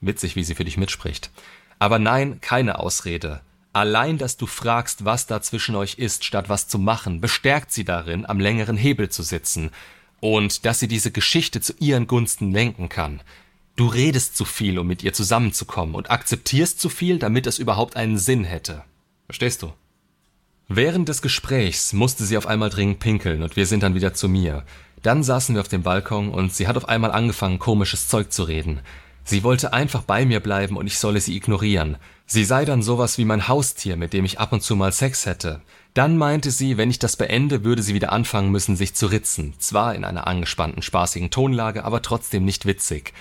[0.00, 1.32] Witzig, wie sie für dich mitspricht.
[1.80, 3.40] Aber nein, keine Ausrede.
[3.72, 7.84] Allein, dass du fragst, was da zwischen euch ist, statt was zu machen, bestärkt sie
[7.84, 9.72] darin, am längeren Hebel zu sitzen.
[10.20, 13.20] Und dass sie diese Geschichte zu ihren Gunsten lenken kann.
[13.82, 17.96] Du redest zu viel, um mit ihr zusammenzukommen und akzeptierst zu viel, damit es überhaupt
[17.96, 18.84] einen Sinn hätte.
[19.26, 19.72] Verstehst du?
[20.68, 24.28] Während des Gesprächs musste sie auf einmal dringend pinkeln und wir sind dann wieder zu
[24.28, 24.62] mir.
[25.02, 28.44] Dann saßen wir auf dem Balkon und sie hat auf einmal angefangen, komisches Zeug zu
[28.44, 28.82] reden.
[29.24, 31.96] Sie wollte einfach bei mir bleiben und ich solle sie ignorieren.
[32.24, 35.26] Sie sei dann sowas wie mein Haustier, mit dem ich ab und zu mal Sex
[35.26, 35.60] hätte.
[35.92, 39.54] Dann meinte sie, wenn ich das beende, würde sie wieder anfangen müssen, sich zu ritzen.
[39.58, 43.12] Zwar in einer angespannten, spaßigen Tonlage, aber trotzdem nicht witzig.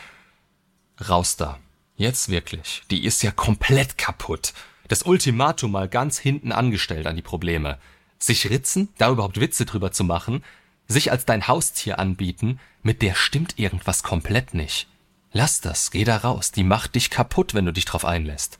[1.07, 1.59] Raus da.
[1.95, 2.83] Jetzt wirklich.
[2.91, 4.53] Die ist ja komplett kaputt.
[4.87, 7.79] Das Ultimatum mal ganz hinten angestellt an die Probleme.
[8.19, 10.43] Sich ritzen, da überhaupt Witze drüber zu machen,
[10.87, 14.87] sich als dein Haustier anbieten, mit der stimmt irgendwas komplett nicht.
[15.31, 18.59] Lass das, geh da raus, die macht dich kaputt, wenn du dich drauf einlässt.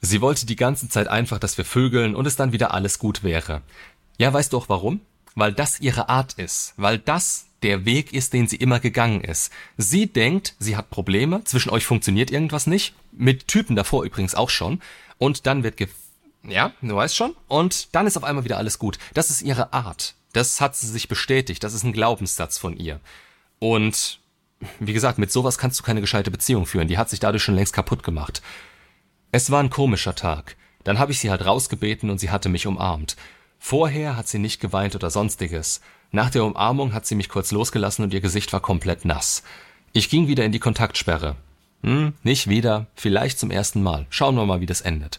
[0.00, 3.22] Sie wollte die ganze Zeit einfach, dass wir vögeln und es dann wieder alles gut
[3.22, 3.62] wäre.
[4.16, 5.00] Ja, weißt du auch warum?
[5.34, 9.52] Weil das ihre Art ist, weil das der Weg ist, den sie immer gegangen ist.
[9.76, 14.50] Sie denkt, sie hat Probleme, zwischen euch funktioniert irgendwas nicht, mit Typen davor übrigens auch
[14.50, 14.80] schon,
[15.18, 15.88] und dann wird ge
[16.44, 18.98] ja, du weißt schon, und dann ist auf einmal wieder alles gut.
[19.12, 20.14] Das ist ihre Art.
[20.32, 23.00] Das hat sie sich bestätigt, das ist ein Glaubenssatz von ihr.
[23.58, 24.20] Und
[24.78, 27.54] wie gesagt, mit sowas kannst du keine gescheite Beziehung führen, die hat sich dadurch schon
[27.54, 28.42] längst kaputt gemacht.
[29.32, 30.56] Es war ein komischer Tag.
[30.84, 33.16] Dann habe ich sie halt rausgebeten und sie hatte mich umarmt.
[33.58, 35.80] Vorher hat sie nicht geweint oder sonstiges.
[36.10, 39.42] Nach der Umarmung hat sie mich kurz losgelassen und ihr Gesicht war komplett nass.
[39.92, 41.36] Ich ging wieder in die Kontaktsperre.
[41.82, 44.06] Hm, nicht wieder, vielleicht zum ersten Mal.
[44.10, 45.18] Schauen wir mal, wie das endet.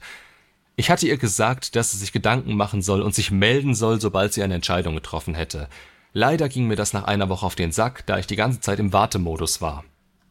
[0.76, 4.34] Ich hatte ihr gesagt, dass sie sich Gedanken machen soll und sich melden soll, sobald
[4.34, 5.68] sie eine Entscheidung getroffen hätte.
[6.14, 8.80] Leider ging mir das nach einer Woche auf den Sack, da ich die ganze Zeit
[8.80, 9.84] im Wartemodus war.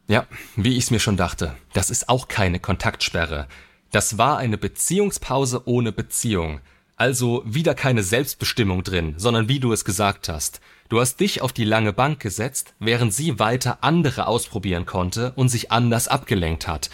[0.07, 3.47] Ja, wie ich's mir schon dachte, das ist auch keine Kontaktsperre.
[3.91, 6.61] Das war eine Beziehungspause ohne Beziehung.
[6.99, 10.59] Also wieder keine Selbstbestimmung drin, sondern wie du es gesagt hast.
[10.89, 15.47] Du hast dich auf die lange Bank gesetzt, während sie weiter andere ausprobieren konnte und
[15.47, 16.89] sich anders abgelenkt hat.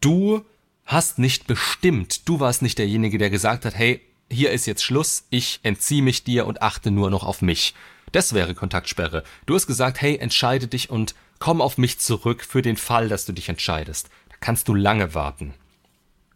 [0.00, 0.44] Du
[0.84, 4.00] hast nicht bestimmt, du warst nicht derjenige, der gesagt hat, hey,
[4.30, 7.74] hier ist jetzt Schluss, ich entziehe mich dir und achte nur noch auf mich.
[8.12, 9.24] Das wäre Kontaktsperre.
[9.46, 13.26] Du hast gesagt, hey, entscheide dich und komm auf mich zurück für den Fall, dass
[13.26, 14.08] du dich entscheidest.
[14.28, 15.52] Da kannst du lange warten.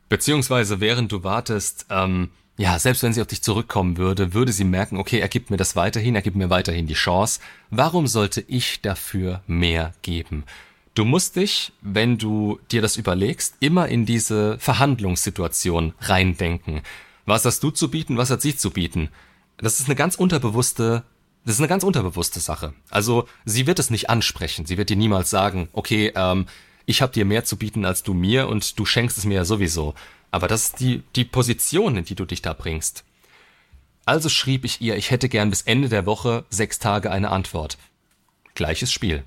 [0.09, 4.65] Beziehungsweise während du wartest, ähm, ja, selbst wenn sie auf dich zurückkommen würde, würde sie
[4.65, 7.41] merken, okay, er gibt mir das weiterhin, er gibt mir weiterhin die Chance.
[7.71, 10.45] Warum sollte ich dafür mehr geben?
[10.95, 16.81] Du musst dich, wenn du dir das überlegst, immer in diese Verhandlungssituation reindenken.
[17.27, 19.11] Was hast du zu bieten, was hat sie zu bieten?
[19.59, 21.03] Das ist eine ganz unterbewusste,
[21.45, 22.73] das ist eine ganz unterbewusste Sache.
[22.89, 26.47] Also sie wird es nicht ansprechen, sie wird dir niemals sagen, okay, ähm,
[26.87, 29.45] ich habe dir mehr zu bieten als du mir und du schenkst es mir ja
[29.45, 29.95] sowieso.
[30.37, 33.05] Aber das ist die, die Position, in die du dich da bringst.
[34.05, 37.79] Also schrieb ich ihr, ich hätte gern bis Ende der Woche sechs Tage eine Antwort.
[38.55, 39.25] Gleiches Spiel.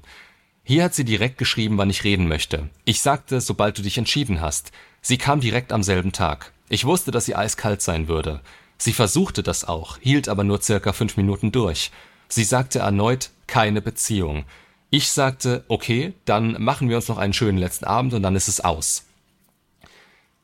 [0.64, 2.70] Hier hat sie direkt geschrieben, wann ich reden möchte.
[2.86, 4.72] Ich sagte, sobald du dich entschieden hast.
[5.02, 6.54] Sie kam direkt am selben Tag.
[6.70, 8.42] Ich wusste, dass sie eiskalt sein würde.
[8.78, 11.90] Sie versuchte das auch, hielt aber nur circa fünf Minuten durch.
[12.28, 14.46] Sie sagte erneut keine Beziehung.
[14.92, 18.48] Ich sagte, okay, dann machen wir uns noch einen schönen letzten Abend und dann ist
[18.48, 19.09] es aus.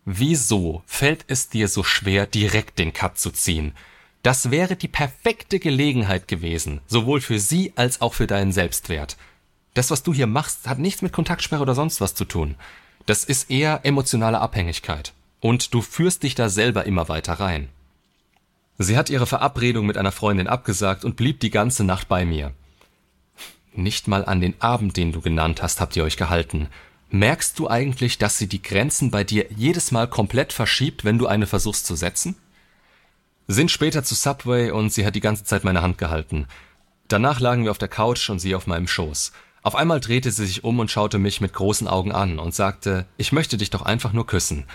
[0.05, 3.73] Wieso fällt es dir so schwer, direkt den Cut zu ziehen?
[4.21, 9.17] Das wäre die perfekte Gelegenheit gewesen, sowohl für sie als auch für deinen Selbstwert.
[9.73, 12.55] Das, was du hier machst, hat nichts mit Kontaktsperre oder sonst was zu tun.
[13.07, 15.13] Das ist eher emotionale Abhängigkeit.
[15.41, 17.69] Und du führst dich da selber immer weiter rein.
[18.77, 22.51] Sie hat ihre Verabredung mit einer Freundin abgesagt und blieb die ganze Nacht bei mir.
[23.73, 26.67] Nicht mal an den Abend, den du genannt hast, habt ihr euch gehalten.
[27.09, 31.27] Merkst du eigentlich, dass sie die Grenzen bei dir jedes Mal komplett verschiebt, wenn du
[31.27, 32.35] eine versuchst zu setzen?
[33.47, 36.47] Sind später zu Subway und sie hat die ganze Zeit meine Hand gehalten.
[37.07, 39.31] Danach lagen wir auf der Couch und sie auf meinem Schoß.
[39.61, 43.05] Auf einmal drehte sie sich um und schaute mich mit großen Augen an und sagte,
[43.17, 44.65] ich möchte dich doch einfach nur küssen.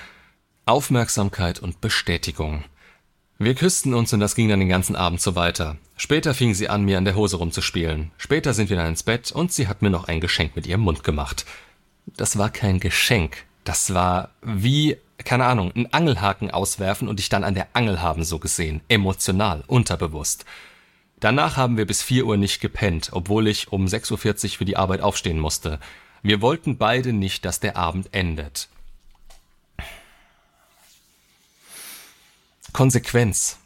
[0.66, 2.64] Aufmerksamkeit und Bestätigung.
[3.38, 5.78] Wir küssten uns und das ging dann den ganzen Abend so weiter.
[5.96, 8.12] Später fing sie an, mir an der Hose rumzuspielen.
[8.18, 10.82] Später sind wir dann ins Bett und sie hat mir noch ein Geschenk mit ihrem
[10.82, 11.44] Mund gemacht
[12.16, 13.44] das war kein Geschenk.
[13.64, 18.24] Das war wie, keine Ahnung, ein Angelhaken auswerfen und dich dann an der Angel haben,
[18.24, 18.80] so gesehen.
[18.88, 20.44] Emotional, unterbewusst.
[21.20, 24.12] Danach haben wir bis vier Uhr nicht gepennt, obwohl ich um 6.40
[24.52, 25.78] Uhr für die Arbeit aufstehen musste.
[26.22, 28.68] Wir wollten beide nicht, dass der Abend endet.
[32.72, 33.58] Konsequenz.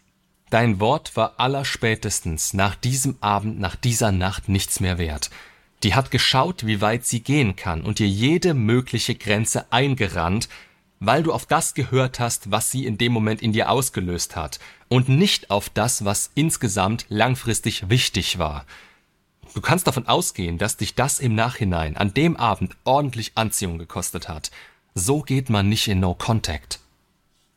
[0.50, 5.30] Dein Wort war allerspätestens nach diesem Abend, nach dieser Nacht nichts mehr wert.
[5.84, 10.48] Die hat geschaut, wie weit sie gehen kann und dir jede mögliche Grenze eingerannt,
[10.98, 14.60] weil du auf das gehört hast, was sie in dem Moment in dir ausgelöst hat
[14.88, 18.64] und nicht auf das, was insgesamt langfristig wichtig war.
[19.52, 24.26] Du kannst davon ausgehen, dass dich das im Nachhinein an dem Abend ordentlich Anziehung gekostet
[24.26, 24.50] hat.
[24.94, 26.80] So geht man nicht in No Contact.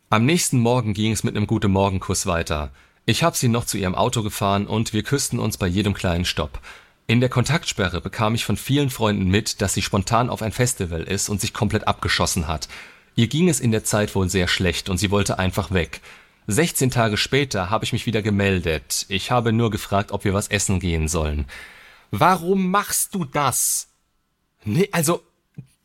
[0.10, 2.72] Am nächsten Morgen ging es mit einem gute Morgenkuss weiter.
[3.06, 6.26] Ich hab sie noch zu ihrem Auto gefahren und wir küssten uns bei jedem kleinen
[6.26, 6.60] Stopp.
[7.10, 11.04] In der Kontaktsperre bekam ich von vielen Freunden mit, dass sie spontan auf ein Festival
[11.04, 12.68] ist und sich komplett abgeschossen hat.
[13.16, 16.02] Ihr ging es in der Zeit wohl sehr schlecht und sie wollte einfach weg.
[16.48, 19.06] 16 Tage später habe ich mich wieder gemeldet.
[19.08, 21.46] Ich habe nur gefragt, ob wir was essen gehen sollen.
[22.12, 23.88] Warum machst du das?
[24.66, 25.24] Nee, also,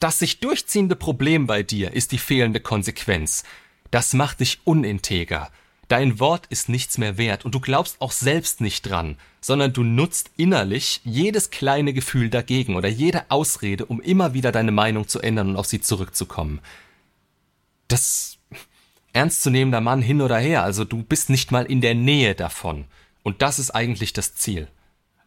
[0.00, 3.44] das sich durchziehende Problem bei dir ist die fehlende Konsequenz.
[3.92, 5.52] Das macht dich uninteger.
[5.92, 9.82] Dein Wort ist nichts mehr wert und du glaubst auch selbst nicht dran, sondern du
[9.82, 15.20] nutzt innerlich jedes kleine Gefühl dagegen oder jede Ausrede, um immer wieder deine Meinung zu
[15.20, 16.60] ändern und auf sie zurückzukommen.
[17.88, 18.38] Das
[19.12, 22.86] ernstzunehmender Mann hin oder her, also du bist nicht mal in der Nähe davon.
[23.22, 24.68] Und das ist eigentlich das Ziel.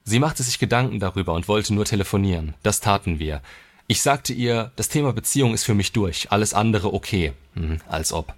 [0.04, 2.56] Sie machte sich Gedanken darüber und wollte nur telefonieren.
[2.64, 3.44] Das taten wir.
[3.86, 7.34] Ich sagte ihr, das Thema Beziehung ist für mich durch, alles andere okay.
[7.54, 8.34] Hm, als ob.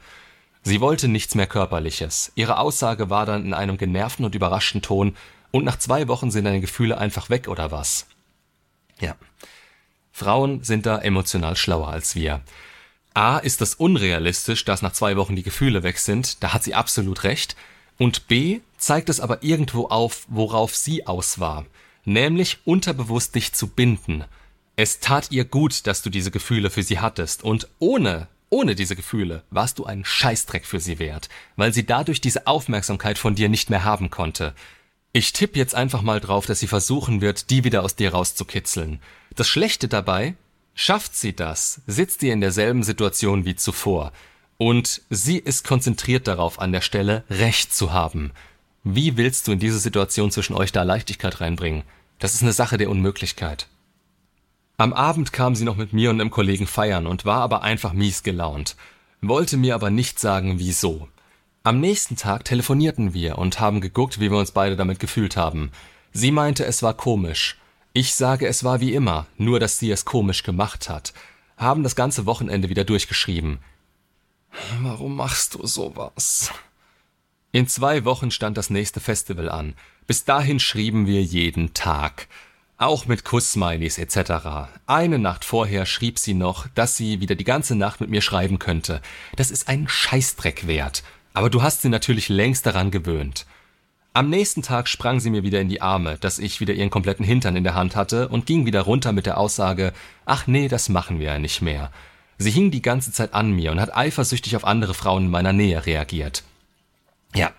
[0.67, 2.34] Sie wollte nichts mehr Körperliches.
[2.36, 5.15] Ihre Aussage war dann in einem genervten und überraschten Ton,
[5.51, 8.06] und nach zwei Wochen sind deine Gefühle einfach weg oder was?
[8.99, 9.15] Ja.
[10.12, 12.41] Frauen sind da emotional schlauer als wir.
[13.13, 16.75] A ist das unrealistisch, dass nach zwei Wochen die Gefühle weg sind, da hat sie
[16.75, 17.56] absolut recht.
[17.97, 21.65] Und B zeigt es aber irgendwo auf, worauf sie aus war,
[22.03, 24.25] nämlich unterbewusst dich zu binden.
[24.75, 28.95] Es tat ihr gut, dass du diese Gefühle für sie hattest, und ohne ohne diese
[28.95, 33.49] Gefühle warst du ein Scheißdreck für sie wert, weil sie dadurch diese Aufmerksamkeit von dir
[33.49, 34.53] nicht mehr haben konnte.
[35.12, 38.99] Ich tipp jetzt einfach mal drauf, dass sie versuchen wird, die wieder aus dir rauszukitzeln.
[39.36, 40.36] Das Schlechte dabei,
[40.75, 44.13] schafft sie das, sitzt sie in derselben Situation wie zuvor.
[44.57, 48.31] Und sie ist konzentriert darauf, an der Stelle Recht zu haben.
[48.83, 51.83] Wie willst du in diese Situation zwischen euch da Leichtigkeit reinbringen?
[52.19, 53.67] Das ist eine Sache der Unmöglichkeit.
[54.79, 57.93] Am Abend kam sie noch mit mir und einem Kollegen feiern und war aber einfach
[57.93, 58.75] mies gelaunt,
[59.21, 61.07] wollte mir aber nicht sagen, wieso.
[61.63, 65.71] Am nächsten Tag telefonierten wir und haben geguckt, wie wir uns beide damit gefühlt haben.
[66.13, 67.57] Sie meinte, es war komisch.
[67.93, 71.11] Ich sage, es war wie immer, nur dass sie es komisch gemacht hat.
[71.57, 73.57] Haben das ganze Wochenende wieder durchgeschrieben.
[74.81, 76.51] Warum machst du sowas?
[77.51, 79.73] In zwei Wochen stand das nächste Festival an.
[80.05, 82.27] Bis dahin schrieben wir jeden Tag.
[82.79, 84.69] Auch mit Kuss-Smileys etc.
[84.85, 88.59] Eine Nacht vorher schrieb sie noch, dass sie wieder die ganze Nacht mit mir schreiben
[88.59, 89.01] könnte.
[89.35, 91.01] Das ist ein Scheißdreck wert.
[91.33, 93.47] Aber du hast sie natürlich längst daran gewöhnt.
[94.13, 97.25] Am nächsten Tag sprang sie mir wieder in die Arme, dass ich wieder ihren kompletten
[97.25, 99.91] Hintern in der Hand hatte und ging wieder runter mit der Aussage,
[100.25, 101.91] ach nee, das machen wir ja nicht mehr.
[102.37, 105.53] Sie hing die ganze Zeit an mir und hat eifersüchtig auf andere Frauen in meiner
[105.53, 106.43] Nähe reagiert.
[107.33, 107.51] Ja,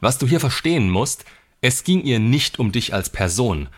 [0.00, 1.24] was du hier verstehen musst,
[1.60, 3.68] es ging ihr nicht um dich als Person,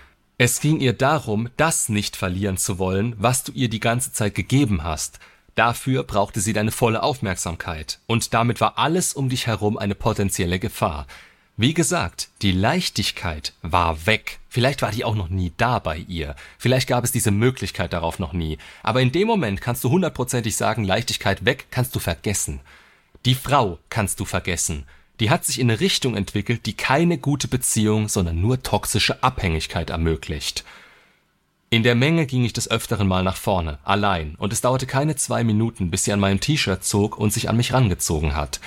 [0.42, 4.34] es ging ihr darum, das nicht verlieren zu wollen, was du ihr die ganze Zeit
[4.34, 5.18] gegeben hast.
[5.54, 10.58] Dafür brauchte sie deine volle Aufmerksamkeit, und damit war alles um dich herum eine potenzielle
[10.58, 11.06] Gefahr.
[11.58, 14.40] Wie gesagt, die Leichtigkeit war weg.
[14.48, 16.34] Vielleicht war die auch noch nie da bei ihr.
[16.56, 18.56] Vielleicht gab es diese Möglichkeit darauf noch nie.
[18.82, 22.60] Aber in dem Moment kannst du hundertprozentig sagen, Leichtigkeit weg kannst du vergessen.
[23.26, 24.86] Die Frau kannst du vergessen
[25.20, 29.90] die hat sich in eine Richtung entwickelt, die keine gute Beziehung, sondern nur toxische Abhängigkeit
[29.90, 30.64] ermöglicht.
[31.68, 35.14] In der Menge ging ich des Öfteren mal nach vorne, allein, und es dauerte keine
[35.14, 38.60] zwei Minuten, bis sie an meinem T-Shirt zog und sich an mich rangezogen hat.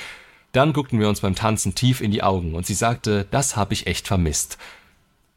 [0.53, 3.71] Dann guckten wir uns beim Tanzen tief in die Augen und sie sagte, das hab
[3.71, 4.57] ich echt vermisst.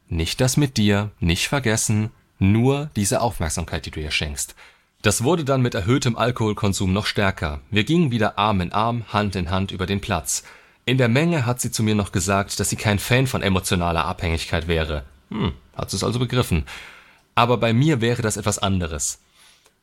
[0.09, 4.55] Nicht das mit dir, nicht vergessen, nur diese Aufmerksamkeit, die du ihr schenkst.
[5.02, 7.61] Das wurde dann mit erhöhtem Alkoholkonsum noch stärker.
[7.70, 10.44] Wir gingen wieder Arm in Arm, Hand in Hand über den Platz.
[10.88, 14.05] In der Menge hat sie zu mir noch gesagt, dass sie kein Fan von emotionaler
[14.05, 15.03] Abhängigkeit wäre.
[15.31, 16.64] Hm, hat sie es also begriffen.
[17.35, 19.18] Aber bei mir wäre das etwas anderes.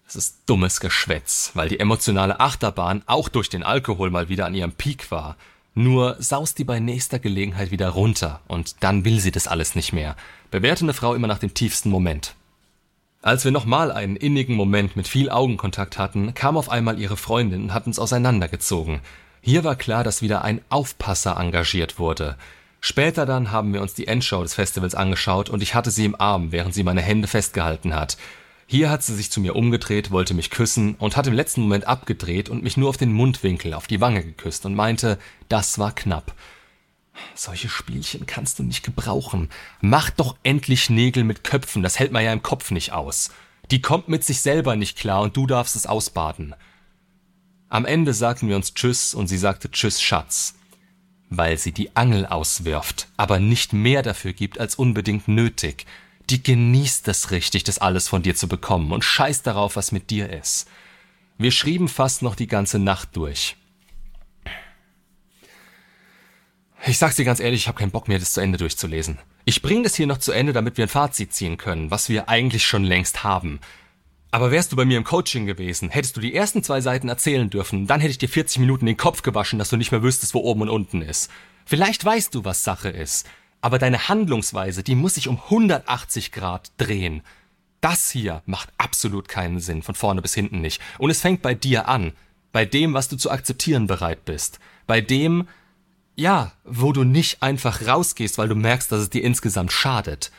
[0.05, 4.55] Das ist dummes Geschwätz, weil die emotionale Achterbahn auch durch den Alkohol mal wieder an
[4.55, 5.35] ihrem Peak war.
[5.75, 9.91] Nur saust die bei nächster Gelegenheit wieder runter und dann will sie das alles nicht
[9.91, 10.15] mehr.
[10.51, 12.35] Bewerte eine Frau immer nach dem tiefsten Moment.
[13.21, 17.63] Als wir nochmal einen innigen Moment mit viel Augenkontakt hatten, kam auf einmal ihre Freundin
[17.63, 19.01] und hat uns auseinandergezogen.
[19.45, 22.37] Hier war klar, dass wieder ein Aufpasser engagiert wurde.
[22.79, 26.15] Später dann haben wir uns die Endshow des Festivals angeschaut und ich hatte sie im
[26.17, 28.15] Arm, während sie meine Hände festgehalten hat.
[28.67, 31.87] Hier hat sie sich zu mir umgedreht, wollte mich küssen und hat im letzten Moment
[31.87, 35.93] abgedreht und mich nur auf den Mundwinkel, auf die Wange geküsst und meinte, das war
[35.93, 36.33] knapp.
[37.35, 39.49] Solche Spielchen kannst du nicht gebrauchen.
[39.81, 43.29] Mach doch endlich Nägel mit Köpfen, das hält man ja im Kopf nicht aus.
[43.71, 46.55] Die kommt mit sich selber nicht klar und du darfst es ausbaden.
[47.73, 50.53] Am Ende sagten wir uns Tschüss und sie sagte Tschüss, Schatz.
[51.31, 55.87] Weil sie die Angel auswirft, aber nicht mehr dafür gibt als unbedingt nötig.
[56.29, 60.11] Die genießt es richtig, das alles von dir zu bekommen und scheißt darauf, was mit
[60.11, 60.69] dir ist.
[61.39, 63.55] Wir schrieben fast noch die ganze Nacht durch.
[66.85, 69.17] Ich sag's dir ganz ehrlich, ich habe keinen Bock mehr, das zu Ende durchzulesen.
[69.45, 72.29] Ich bringe das hier noch zu Ende, damit wir ein Fazit ziehen können, was wir
[72.29, 73.59] eigentlich schon längst haben.
[74.33, 77.51] Aber wärst du bei mir im Coaching gewesen, hättest du die ersten zwei Seiten erzählen
[77.51, 80.33] dürfen, dann hätte ich dir 40 Minuten den Kopf gewaschen, dass du nicht mehr wüsstest,
[80.33, 81.29] wo oben und unten ist.
[81.67, 83.29] Vielleicht weißt du, was Sache ist,
[83.61, 87.21] aber deine Handlungsweise, die muss sich um 180 Grad drehen.
[87.79, 90.81] Das hier macht absolut keinen Sinn, von vorne bis hinten nicht.
[90.97, 92.13] Und es fängt bei dir an,
[92.51, 95.47] bei dem, was du zu akzeptieren bereit bist, bei dem,
[96.15, 100.31] ja, wo du nicht einfach rausgehst, weil du merkst, dass es dir insgesamt schadet.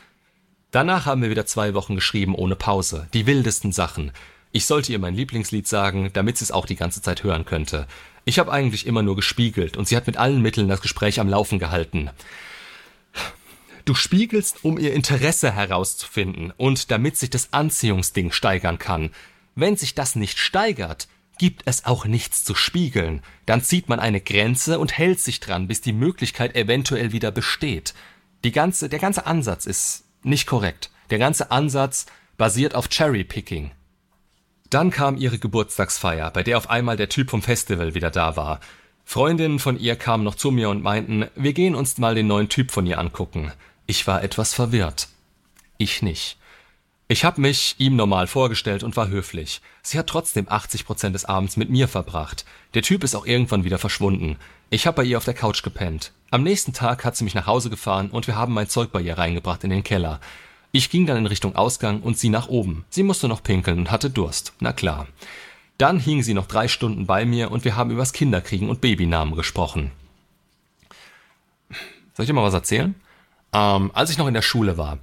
[0.75, 3.07] Danach haben wir wieder zwei Wochen geschrieben ohne Pause.
[3.13, 4.11] Die wildesten Sachen.
[4.51, 7.87] Ich sollte ihr mein Lieblingslied sagen, damit sie es auch die ganze Zeit hören könnte.
[8.25, 11.29] Ich habe eigentlich immer nur gespiegelt und sie hat mit allen Mitteln das Gespräch am
[11.29, 12.09] Laufen gehalten.
[13.85, 19.11] Du spiegelst, um ihr Interesse herauszufinden und damit sich das Anziehungsding steigern kann.
[19.55, 21.07] Wenn sich das nicht steigert,
[21.37, 23.21] gibt es auch nichts zu spiegeln.
[23.45, 27.93] Dann zieht man eine Grenze und hält sich dran, bis die Möglichkeit eventuell wieder besteht.
[28.43, 30.89] Die ganze, der ganze Ansatz ist nicht korrekt.
[31.09, 32.05] Der ganze Ansatz
[32.37, 33.71] basiert auf Cherry-Picking.
[34.69, 38.59] Dann kam ihre Geburtstagsfeier, bei der auf einmal der Typ vom Festival wieder da war.
[39.05, 42.49] Freundinnen von ihr kamen noch zu mir und meinten, wir gehen uns mal den neuen
[42.49, 43.51] Typ von ihr angucken.
[43.85, 45.09] Ich war etwas verwirrt.
[45.77, 46.37] Ich nicht.
[47.07, 49.61] Ich hab mich ihm normal vorgestellt und war höflich.
[49.83, 52.45] Sie hat trotzdem 80 Prozent des Abends mit mir verbracht.
[52.73, 54.37] Der Typ ist auch irgendwann wieder verschwunden.
[54.71, 56.13] Ich hab bei ihr auf der Couch gepennt.
[56.31, 59.01] Am nächsten Tag hat sie mich nach Hause gefahren und wir haben mein Zeug bei
[59.01, 60.19] ihr reingebracht in den Keller.
[60.71, 62.85] Ich ging dann in Richtung Ausgang und sie nach oben.
[62.89, 64.53] Sie musste noch pinkeln und hatte Durst.
[64.59, 65.05] Na klar.
[65.77, 69.35] Dann hing sie noch drei Stunden bei mir und wir haben übers Kinderkriegen und Babynamen
[69.35, 69.91] gesprochen.
[72.15, 72.95] Soll ich dir mal was erzählen?
[73.53, 74.97] Ähm, als ich noch in der Schule war,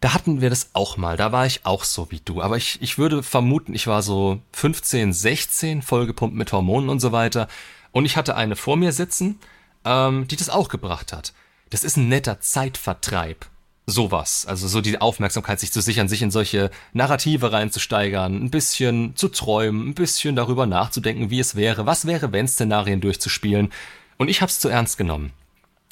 [0.00, 1.16] da hatten wir das auch mal.
[1.16, 2.42] Da war ich auch so wie du.
[2.42, 7.12] Aber ich, ich würde vermuten, ich war so 15, 16, vollgepumpt mit Hormonen und so
[7.12, 7.48] weiter.
[7.92, 9.38] Und ich hatte eine vor mir sitzen,
[9.84, 11.32] ähm, die das auch gebracht hat.
[11.70, 13.46] Das ist ein netter Zeitvertreib.
[13.88, 14.46] Sowas.
[14.46, 19.28] Also so die Aufmerksamkeit sich zu sichern, sich in solche Narrative reinzusteigern, ein bisschen zu
[19.28, 23.72] träumen, ein bisschen darüber nachzudenken, wie es wäre, was wäre, wenn Szenarien durchzuspielen.
[24.18, 25.32] Und ich hab's zu ernst genommen.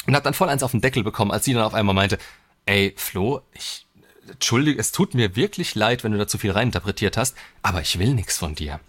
[0.06, 2.18] Und hat dann voll eins auf den Deckel bekommen, als sie dann auf einmal meinte,
[2.66, 3.83] ey, Flo, ich,
[4.28, 7.98] entschuldige, es tut mir wirklich leid, wenn du da zu viel reininterpretiert hast, aber ich
[7.98, 8.80] will nix von dir.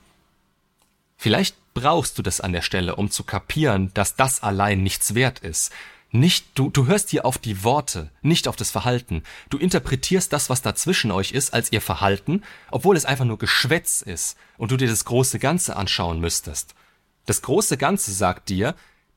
[1.18, 5.40] Vielleicht brauchst du das an der Stelle, um zu kapieren, dass das allein nichts wert
[5.40, 5.72] ist.
[6.12, 9.24] Nicht, du, du hörst hier auf die Worte, nicht auf das Verhalten.
[9.50, 13.38] Du interpretierst das, was da zwischen euch ist, als ihr Verhalten, obwohl es einfach nur
[13.38, 16.74] Geschwätz ist und du dir das große Ganze anschauen müsstest.
[17.26, 18.76] Das große Ganze sagt dir,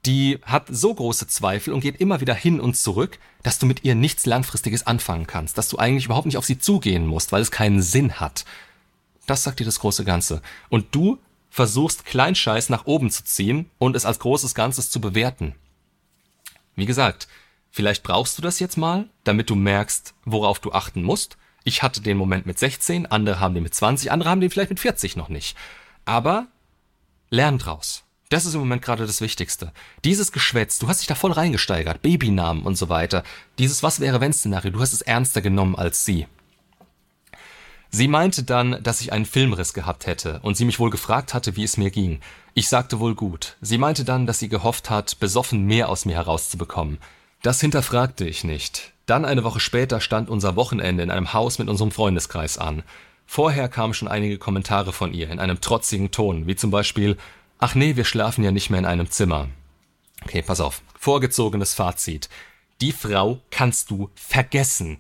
[0.09, 3.85] die hat so große Zweifel und geht immer wieder hin und zurück, dass du mit
[3.85, 7.43] ihr nichts Langfristiges anfangen kannst, dass du eigentlich überhaupt nicht auf sie zugehen musst, weil
[7.43, 8.47] es keinen Sinn hat.
[9.27, 10.41] Das sagt dir das große Ganze.
[10.71, 11.19] Und du
[11.51, 15.55] versuchst Kleinscheiß nach oben zu ziehen und es als großes Ganzes zu bewerten.
[16.75, 17.29] Wie gesagt,
[17.71, 21.37] vielleicht brauchst du das jetzt mal, damit du merkst, worauf du achten musst.
[21.65, 24.71] Ich hatte den Moment mit 16, andere haben den mit 20, andere haben den vielleicht
[24.71, 25.55] mit 40 noch nicht.
[26.07, 26.47] Aber
[27.29, 28.05] lern draus.
[28.29, 29.73] Das ist im Moment gerade das Wichtigste.
[30.05, 33.23] Dieses Geschwätz, du hast dich da voll reingesteigert, Babynamen und so weiter.
[33.59, 36.27] Dieses Was wäre wenn Szenario, du hast es ernster genommen als sie.
[37.91, 41.57] Sie meinte dann, dass ich einen Filmriss gehabt hätte und sie mich wohl gefragt hatte,
[41.57, 42.21] wie es mir ging.
[42.53, 43.57] Ich sagte wohl gut.
[43.63, 46.99] Sie meinte dann, dass sie gehofft hat, besoffen mehr aus mir herauszubekommen.
[47.41, 48.93] Das hinterfragte ich nicht.
[49.07, 52.83] Dann eine Woche später stand unser Wochenende in einem Haus mit unserem Freundeskreis an.
[53.25, 57.17] Vorher kamen schon einige Kommentare von ihr in einem trotzigen Ton, wie zum Beispiel
[57.59, 59.49] Ach nee, wir schlafen ja nicht mehr in einem Zimmer.
[60.25, 60.83] Okay, pass auf.
[60.99, 62.29] Vorgezogenes Fazit.
[62.81, 64.99] Die Frau kannst du vergessen.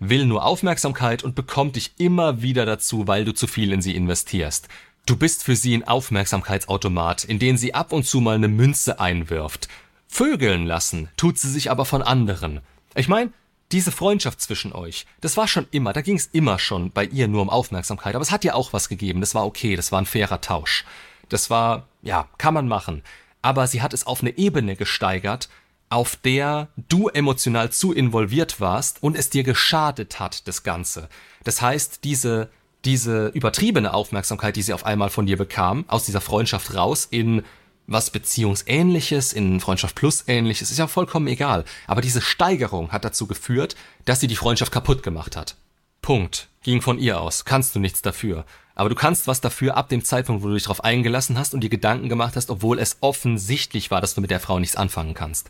[0.00, 3.94] Will nur Aufmerksamkeit und bekommt dich immer wieder dazu, weil du zu viel in sie
[3.94, 4.68] investierst.
[5.06, 8.98] Du bist für sie ein Aufmerksamkeitsautomat, in den sie ab und zu mal eine Münze
[8.98, 9.68] einwirft.
[10.08, 12.60] Vögeln lassen tut sie sich aber von anderen.
[12.96, 13.32] Ich mein,
[13.72, 17.42] diese Freundschaft zwischen euch, das war schon immer, da ging's immer schon bei ihr nur
[17.42, 20.06] um Aufmerksamkeit, aber es hat ihr auch was gegeben, das war okay, das war ein
[20.06, 20.84] fairer Tausch.
[21.28, 23.02] Das war, ja, kann man machen.
[23.42, 25.48] Aber sie hat es auf eine Ebene gesteigert,
[25.88, 31.08] auf der du emotional zu involviert warst und es dir geschadet hat, das Ganze.
[31.44, 32.50] Das heißt, diese,
[32.84, 37.42] diese übertriebene Aufmerksamkeit, die sie auf einmal von dir bekam, aus dieser Freundschaft raus in
[37.86, 41.64] was Beziehungsähnliches, in Freundschaft plus ähnliches, ist ja vollkommen egal.
[41.86, 45.56] Aber diese Steigerung hat dazu geführt, dass sie die Freundschaft kaputt gemacht hat.
[46.02, 46.48] Punkt.
[46.62, 47.44] Ging von ihr aus.
[47.44, 48.44] Kannst du nichts dafür.
[48.76, 51.62] Aber du kannst was dafür ab dem Zeitpunkt, wo du dich darauf eingelassen hast und
[51.62, 55.14] dir Gedanken gemacht hast, obwohl es offensichtlich war, dass du mit der Frau nichts anfangen
[55.14, 55.48] kannst.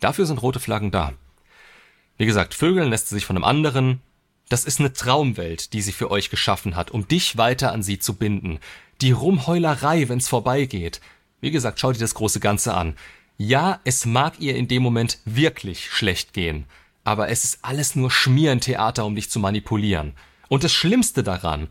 [0.00, 1.12] Dafür sind rote Flaggen da.
[2.18, 4.00] Wie gesagt, Vögeln lässt sie sich von einem anderen.
[4.48, 8.00] Das ist eine Traumwelt, die sie für euch geschaffen hat, um dich weiter an sie
[8.00, 8.58] zu binden.
[9.00, 11.00] Die Rumheulerei, wenn's vorbeigeht.
[11.40, 12.96] Wie gesagt, schau dir das große Ganze an.
[13.38, 16.66] Ja, es mag ihr in dem Moment wirklich schlecht gehen,
[17.04, 20.12] aber es ist alles nur Schmierentheater, um dich zu manipulieren.
[20.48, 21.68] Und das Schlimmste daran,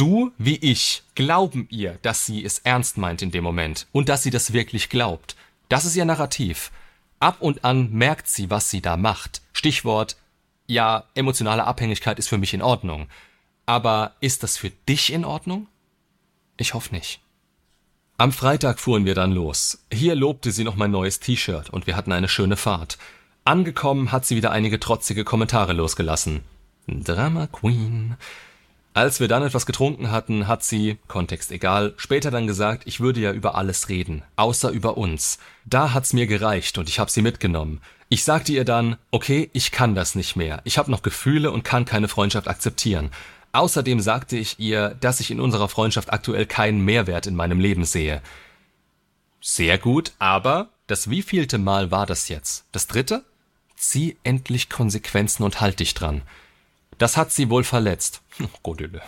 [0.00, 4.22] Du wie ich glauben ihr, dass sie es ernst meint in dem Moment und dass
[4.22, 5.36] sie das wirklich glaubt.
[5.68, 6.72] Das ist ihr Narrativ.
[7.18, 9.42] Ab und an merkt sie, was sie da macht.
[9.52, 10.16] Stichwort,
[10.66, 13.08] ja, emotionale Abhängigkeit ist für mich in Ordnung.
[13.66, 15.66] Aber ist das für dich in Ordnung?
[16.56, 17.20] Ich hoffe nicht.
[18.16, 19.84] Am Freitag fuhren wir dann los.
[19.92, 22.96] Hier lobte sie noch mein neues T-Shirt und wir hatten eine schöne Fahrt.
[23.44, 26.40] Angekommen hat sie wieder einige trotzige Kommentare losgelassen.
[26.86, 28.16] Drama Queen.
[29.00, 33.18] Als wir dann etwas getrunken hatten, hat sie, Kontext egal, später dann gesagt, ich würde
[33.18, 35.38] ja über alles reden, außer über uns.
[35.64, 37.80] Da hat's mir gereicht und ich hab sie mitgenommen.
[38.10, 40.60] Ich sagte ihr dann, okay, ich kann das nicht mehr.
[40.64, 43.10] Ich hab noch Gefühle und kann keine Freundschaft akzeptieren.
[43.52, 47.86] Außerdem sagte ich ihr, dass ich in unserer Freundschaft aktuell keinen Mehrwert in meinem Leben
[47.86, 48.20] sehe.
[49.40, 52.66] Sehr gut, aber das wievielte Mal war das jetzt?
[52.70, 53.24] Das dritte?
[53.76, 56.20] Zieh endlich Konsequenzen und halt dich dran.
[57.00, 58.20] Das hat sie wohl verletzt.
[58.62, 59.00] Godille.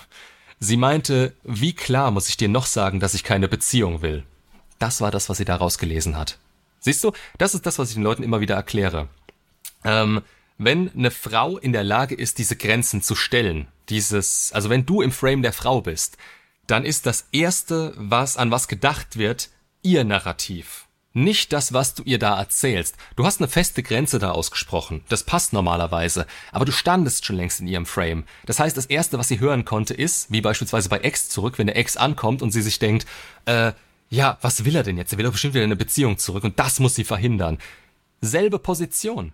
[0.59, 4.25] Sie meinte, wie klar muss ich dir noch sagen, dass ich keine Beziehung will?
[4.79, 6.39] Das war das, was sie daraus gelesen hat.
[6.81, 9.09] Siehst du, das ist das, was ich den Leuten immer wieder erkläre.
[9.85, 10.23] Ähm,
[10.57, 15.03] wenn eine Frau in der Lage ist, diese Grenzen zu stellen, dieses, also wenn du
[15.03, 16.17] im Frame der Frau bist,
[16.67, 19.51] dann ist das erste, was an was gedacht wird,
[19.83, 20.87] ihr Narrativ.
[21.15, 22.97] Nicht das, was du ihr da erzählst.
[23.17, 25.05] Du hast eine feste Grenze da ausgesprochen.
[25.09, 26.27] Das passt normalerweise.
[26.53, 28.25] Aber du standest schon längst in ihrem Frame.
[28.47, 31.67] Das heißt, das erste, was sie hören konnte, ist, wie beispielsweise bei Ex zurück, wenn
[31.67, 33.07] der Ex ankommt und sie sich denkt,
[33.45, 33.73] äh,
[34.09, 35.13] ja, was will er denn jetzt?
[35.13, 37.59] Er will doch bestimmt wieder eine Beziehung zurück und das muss sie verhindern.
[38.21, 39.33] Selbe Position.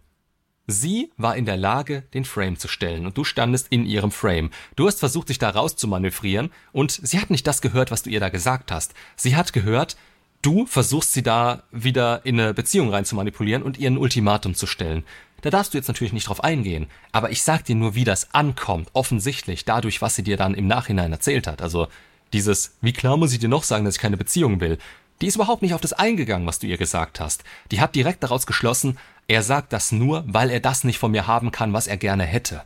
[0.71, 4.51] Sie war in der Lage, den Frame zu stellen und du standest in ihrem Frame.
[4.77, 8.03] Du hast versucht, dich da raus zu manövrieren und sie hat nicht das gehört, was
[8.03, 8.93] du ihr da gesagt hast.
[9.17, 9.97] Sie hat gehört,
[10.43, 14.55] Du versuchst sie da wieder in eine Beziehung rein zu manipulieren und ihr ein Ultimatum
[14.55, 15.05] zu stellen.
[15.41, 18.35] Da darfst du jetzt natürlich nicht drauf eingehen, aber ich sag dir nur, wie das
[18.35, 21.63] ankommt, offensichtlich, dadurch, was sie dir dann im Nachhinein erzählt hat.
[21.63, 21.89] Also
[22.33, 24.79] dieses, wie klar muss ich dir noch sagen, dass ich keine Beziehung will?
[25.21, 27.45] Die ist überhaupt nicht auf das eingegangen, was du ihr gesagt hast.
[27.71, 31.27] Die hat direkt daraus geschlossen, er sagt das nur, weil er das nicht von mir
[31.27, 32.63] haben kann, was er gerne hätte.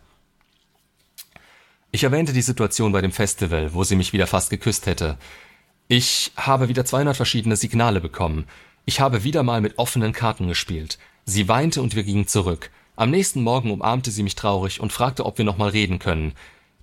[1.91, 5.18] Ich erwähnte die Situation bei dem Festival, wo sie mich wieder fast geküsst hätte.
[5.95, 8.47] Ich habe wieder 200 verschiedene Signale bekommen.
[8.86, 10.97] Ich habe wieder mal mit offenen Karten gespielt.
[11.26, 12.70] Sie weinte und wir gingen zurück.
[12.97, 16.32] Am nächsten Morgen umarmte sie mich traurig und fragte, ob wir noch mal reden können.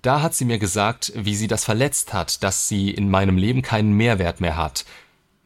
[0.00, 3.62] Da hat sie mir gesagt, wie sie das verletzt hat, dass sie in meinem Leben
[3.62, 4.84] keinen Mehrwert mehr hat.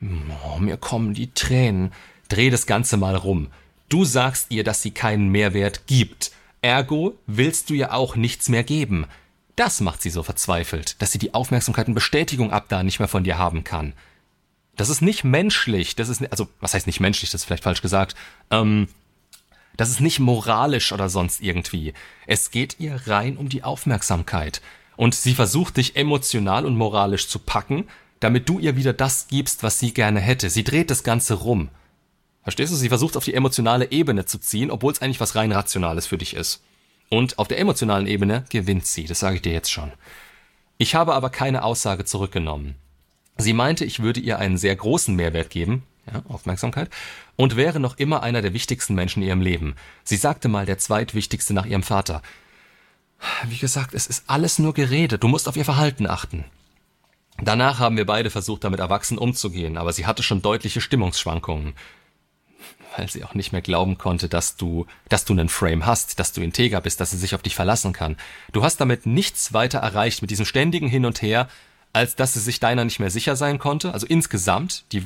[0.03, 1.91] Oh, mir kommen die Tränen.
[2.29, 3.49] Dreh das Ganze mal rum.
[3.89, 6.33] Du sagst ihr, dass sie keinen Mehrwert gibt.
[6.61, 9.07] Ergo willst du ihr auch nichts mehr geben.
[9.57, 13.09] Das macht sie so verzweifelt, dass sie die Aufmerksamkeit und Bestätigung ab da nicht mehr
[13.09, 13.93] von dir haben kann.
[14.77, 17.83] Das ist nicht menschlich, das ist, also, was heißt nicht menschlich, das ist vielleicht falsch
[17.83, 18.17] gesagt,
[18.51, 18.89] ähm,
[19.77, 21.95] das ist nicht moralisch oder sonst irgendwie.
[22.27, 24.61] Es geht ihr rein um die Aufmerksamkeit.
[24.97, 27.89] Und sie versucht dich emotional und moralisch zu packen,
[28.21, 30.51] damit du ihr wieder das gibst, was sie gerne hätte.
[30.51, 31.69] Sie dreht das Ganze rum.
[32.43, 32.77] Verstehst du?
[32.77, 36.19] Sie versucht auf die emotionale Ebene zu ziehen, obwohl es eigentlich was rein Rationales für
[36.19, 36.63] dich ist.
[37.15, 39.93] Und auf der emotionalen Ebene gewinnt sie, das sage ich dir jetzt schon.
[40.79, 42.75] Ich habe aber keine Aussage zurückgenommen.
[43.37, 46.91] Sie meinte, ich würde ihr einen sehr großen Mehrwert geben, ja, Aufmerksamkeit,
[47.37, 49.77] und wäre noch immer einer der wichtigsten Menschen in ihrem Leben.
[50.03, 52.21] Sie sagte mal der zweitwichtigste nach ihrem Vater.
[53.47, 56.45] Wie gesagt, es ist alles nur Gerede, du musst auf ihr Verhalten achten.
[57.39, 61.75] Danach haben wir beide versucht, damit erwachsen umzugehen, aber sie hatte schon deutliche Stimmungsschwankungen
[62.97, 66.33] weil sie auch nicht mehr glauben konnte, dass du, dass du einen Frame hast, dass
[66.33, 68.17] du integer bist, dass sie sich auf dich verlassen kann.
[68.53, 71.49] Du hast damit nichts weiter erreicht mit diesem ständigen Hin und Her,
[71.93, 73.93] als dass sie sich deiner nicht mehr sicher sein konnte.
[73.93, 75.05] Also insgesamt, die,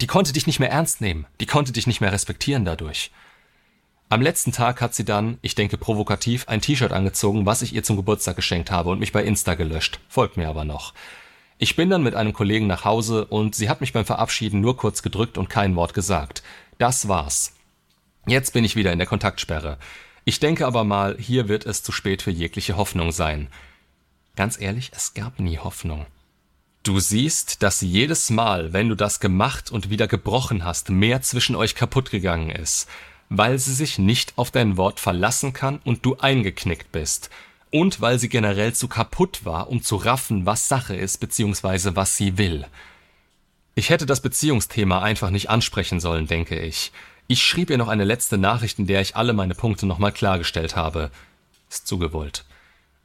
[0.00, 3.10] die konnte dich nicht mehr ernst nehmen, die konnte dich nicht mehr respektieren dadurch.
[4.08, 7.84] Am letzten Tag hat sie dann, ich denke provokativ, ein T-Shirt angezogen, was ich ihr
[7.84, 10.00] zum Geburtstag geschenkt habe und mich bei Insta gelöscht.
[10.08, 10.94] Folgt mir aber noch.
[11.58, 14.76] Ich bin dann mit einem Kollegen nach Hause und sie hat mich beim Verabschieden nur
[14.76, 16.42] kurz gedrückt und kein Wort gesagt.
[16.80, 17.52] Das war's.
[18.26, 19.76] Jetzt bin ich wieder in der Kontaktsperre.
[20.24, 23.48] Ich denke aber mal, hier wird es zu spät für jegliche Hoffnung sein.
[24.34, 26.06] Ganz ehrlich, es gab nie Hoffnung.
[26.82, 31.54] Du siehst, dass jedes Mal, wenn du das gemacht und wieder gebrochen hast, mehr zwischen
[31.54, 32.88] euch kaputt gegangen ist,
[33.28, 37.28] weil sie sich nicht auf dein Wort verlassen kann und du eingeknickt bist.
[37.70, 42.16] Und weil sie generell zu kaputt war, um zu raffen, was Sache ist, beziehungsweise was
[42.16, 42.64] sie will.
[43.74, 46.92] Ich hätte das Beziehungsthema einfach nicht ansprechen sollen, denke ich.
[47.28, 50.74] Ich schrieb ihr noch eine letzte Nachricht, in der ich alle meine Punkte nochmal klargestellt
[50.74, 51.10] habe.
[51.70, 52.44] Ist zugewollt.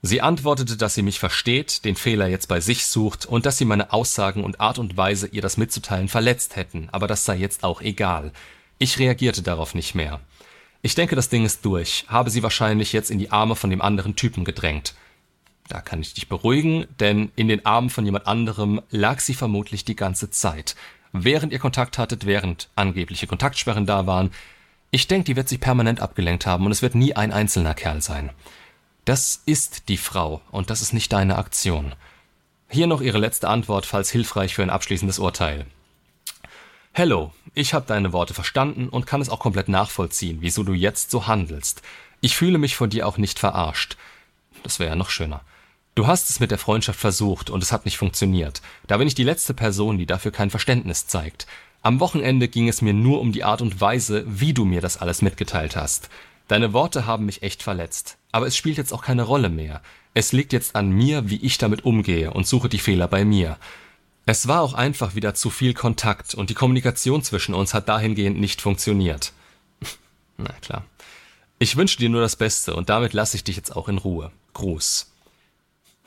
[0.02, 3.66] Sie antwortete, dass sie mich versteht, den Fehler jetzt bei sich sucht und dass sie
[3.66, 7.64] meine Aussagen und Art und Weise, ihr das mitzuteilen, verletzt hätten, aber das sei jetzt
[7.64, 8.32] auch egal.
[8.78, 10.20] Ich reagierte darauf nicht mehr.
[10.82, 13.82] Ich denke, das Ding ist durch, habe sie wahrscheinlich jetzt in die Arme von dem
[13.82, 14.94] anderen Typen gedrängt.
[15.68, 19.84] Da kann ich dich beruhigen, denn in den Armen von jemand anderem lag sie vermutlich
[19.84, 20.76] die ganze Zeit.
[21.12, 24.32] Während ihr Kontakt hattet, während angebliche Kontaktsperren da waren.
[24.92, 28.02] Ich denke, die wird sich permanent abgelenkt haben und es wird nie ein einzelner Kerl
[28.02, 28.30] sein.
[29.06, 31.94] Das ist die Frau und das ist nicht deine Aktion.
[32.70, 35.66] Hier noch ihre letzte Antwort, falls hilfreich für ein abschließendes Urteil.
[36.92, 41.12] Hello, ich habe deine Worte verstanden und kann es auch komplett nachvollziehen, wieso du jetzt
[41.12, 41.82] so handelst.
[42.22, 43.98] Ich fühle mich von dir auch nicht verarscht.
[44.64, 45.42] Das wäre ja noch schöner.
[45.96, 48.62] Du hast es mit der Freundschaft versucht und es hat nicht funktioniert.
[48.86, 51.48] Da bin ich die letzte Person, die dafür kein Verständnis zeigt.
[51.82, 54.98] Am Wochenende ging es mir nur um die Art und Weise, wie du mir das
[54.98, 56.10] alles mitgeteilt hast.
[56.50, 58.18] Deine Worte haben mich echt verletzt.
[58.34, 59.82] Aber es spielt jetzt auch keine Rolle mehr.
[60.14, 63.58] Es liegt jetzt an mir, wie ich damit umgehe und suche die Fehler bei mir.
[64.26, 68.38] Es war auch einfach wieder zu viel Kontakt und die Kommunikation zwischen uns hat dahingehend
[68.38, 69.32] nicht funktioniert.
[70.38, 70.84] Na klar.
[71.58, 74.34] Ich wünsche dir nur das Beste und damit lasse ich dich jetzt auch in Ruhe.
[74.54, 75.15] Gruß.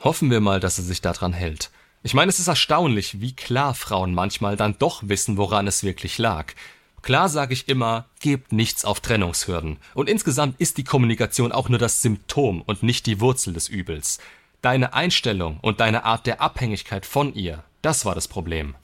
[0.01, 1.71] Hoffen wir mal, dass er sich daran hält.
[2.03, 6.17] Ich meine, es ist erstaunlich, wie klar Frauen manchmal dann doch wissen, woran es wirklich
[6.17, 6.53] lag.
[7.01, 9.77] Klar sage ich immer, gebt nichts auf Trennungshürden.
[9.93, 14.19] Und insgesamt ist die Kommunikation auch nur das Symptom und nicht die Wurzel des Übels.
[14.61, 18.75] Deine Einstellung und deine Art der Abhängigkeit von ihr, das war das Problem.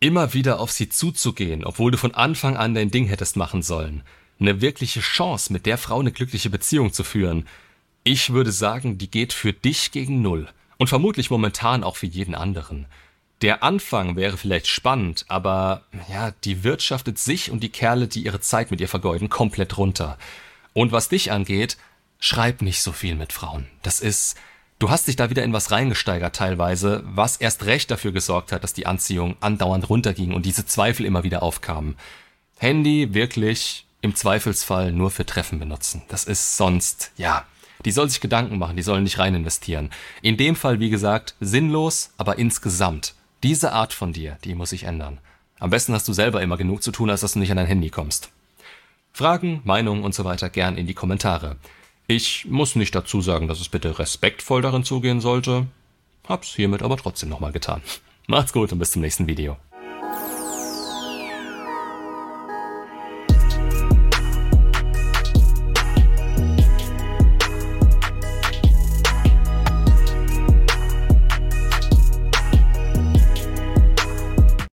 [0.00, 4.02] Immer wieder auf sie zuzugehen, obwohl du von Anfang an dein Ding hättest machen sollen.
[4.40, 7.46] Eine wirkliche Chance, mit der Frau eine glückliche Beziehung zu führen.
[8.04, 10.48] Ich würde sagen, die geht für dich gegen Null.
[10.82, 12.86] Und vermutlich momentan auch für jeden anderen.
[13.40, 18.40] Der Anfang wäre vielleicht spannend, aber ja, die wirtschaftet sich und die Kerle, die ihre
[18.40, 20.18] Zeit mit ihr vergeuden, komplett runter.
[20.72, 21.76] Und was dich angeht,
[22.18, 23.68] schreib nicht so viel mit Frauen.
[23.82, 24.36] Das ist,
[24.80, 28.64] du hast dich da wieder in was reingesteigert teilweise, was erst recht dafür gesorgt hat,
[28.64, 31.94] dass die Anziehung andauernd runterging und diese Zweifel immer wieder aufkamen.
[32.58, 36.02] Handy wirklich im Zweifelsfall nur für Treffen benutzen.
[36.08, 37.46] Das ist sonst, ja,
[37.84, 39.90] die soll sich Gedanken machen, die sollen nicht rein investieren.
[40.22, 43.14] In dem Fall, wie gesagt, sinnlos, aber insgesamt.
[43.42, 45.18] Diese Art von dir, die muss sich ändern.
[45.58, 47.66] Am besten hast du selber immer genug zu tun, als dass du nicht an dein
[47.66, 48.30] Handy kommst.
[49.12, 51.56] Fragen, Meinungen und so weiter gern in die Kommentare.
[52.06, 55.66] Ich muss nicht dazu sagen, dass es bitte respektvoll darin zugehen sollte.
[56.28, 57.82] Hab's hiermit aber trotzdem nochmal getan.
[58.26, 59.56] Macht's gut und bis zum nächsten Video.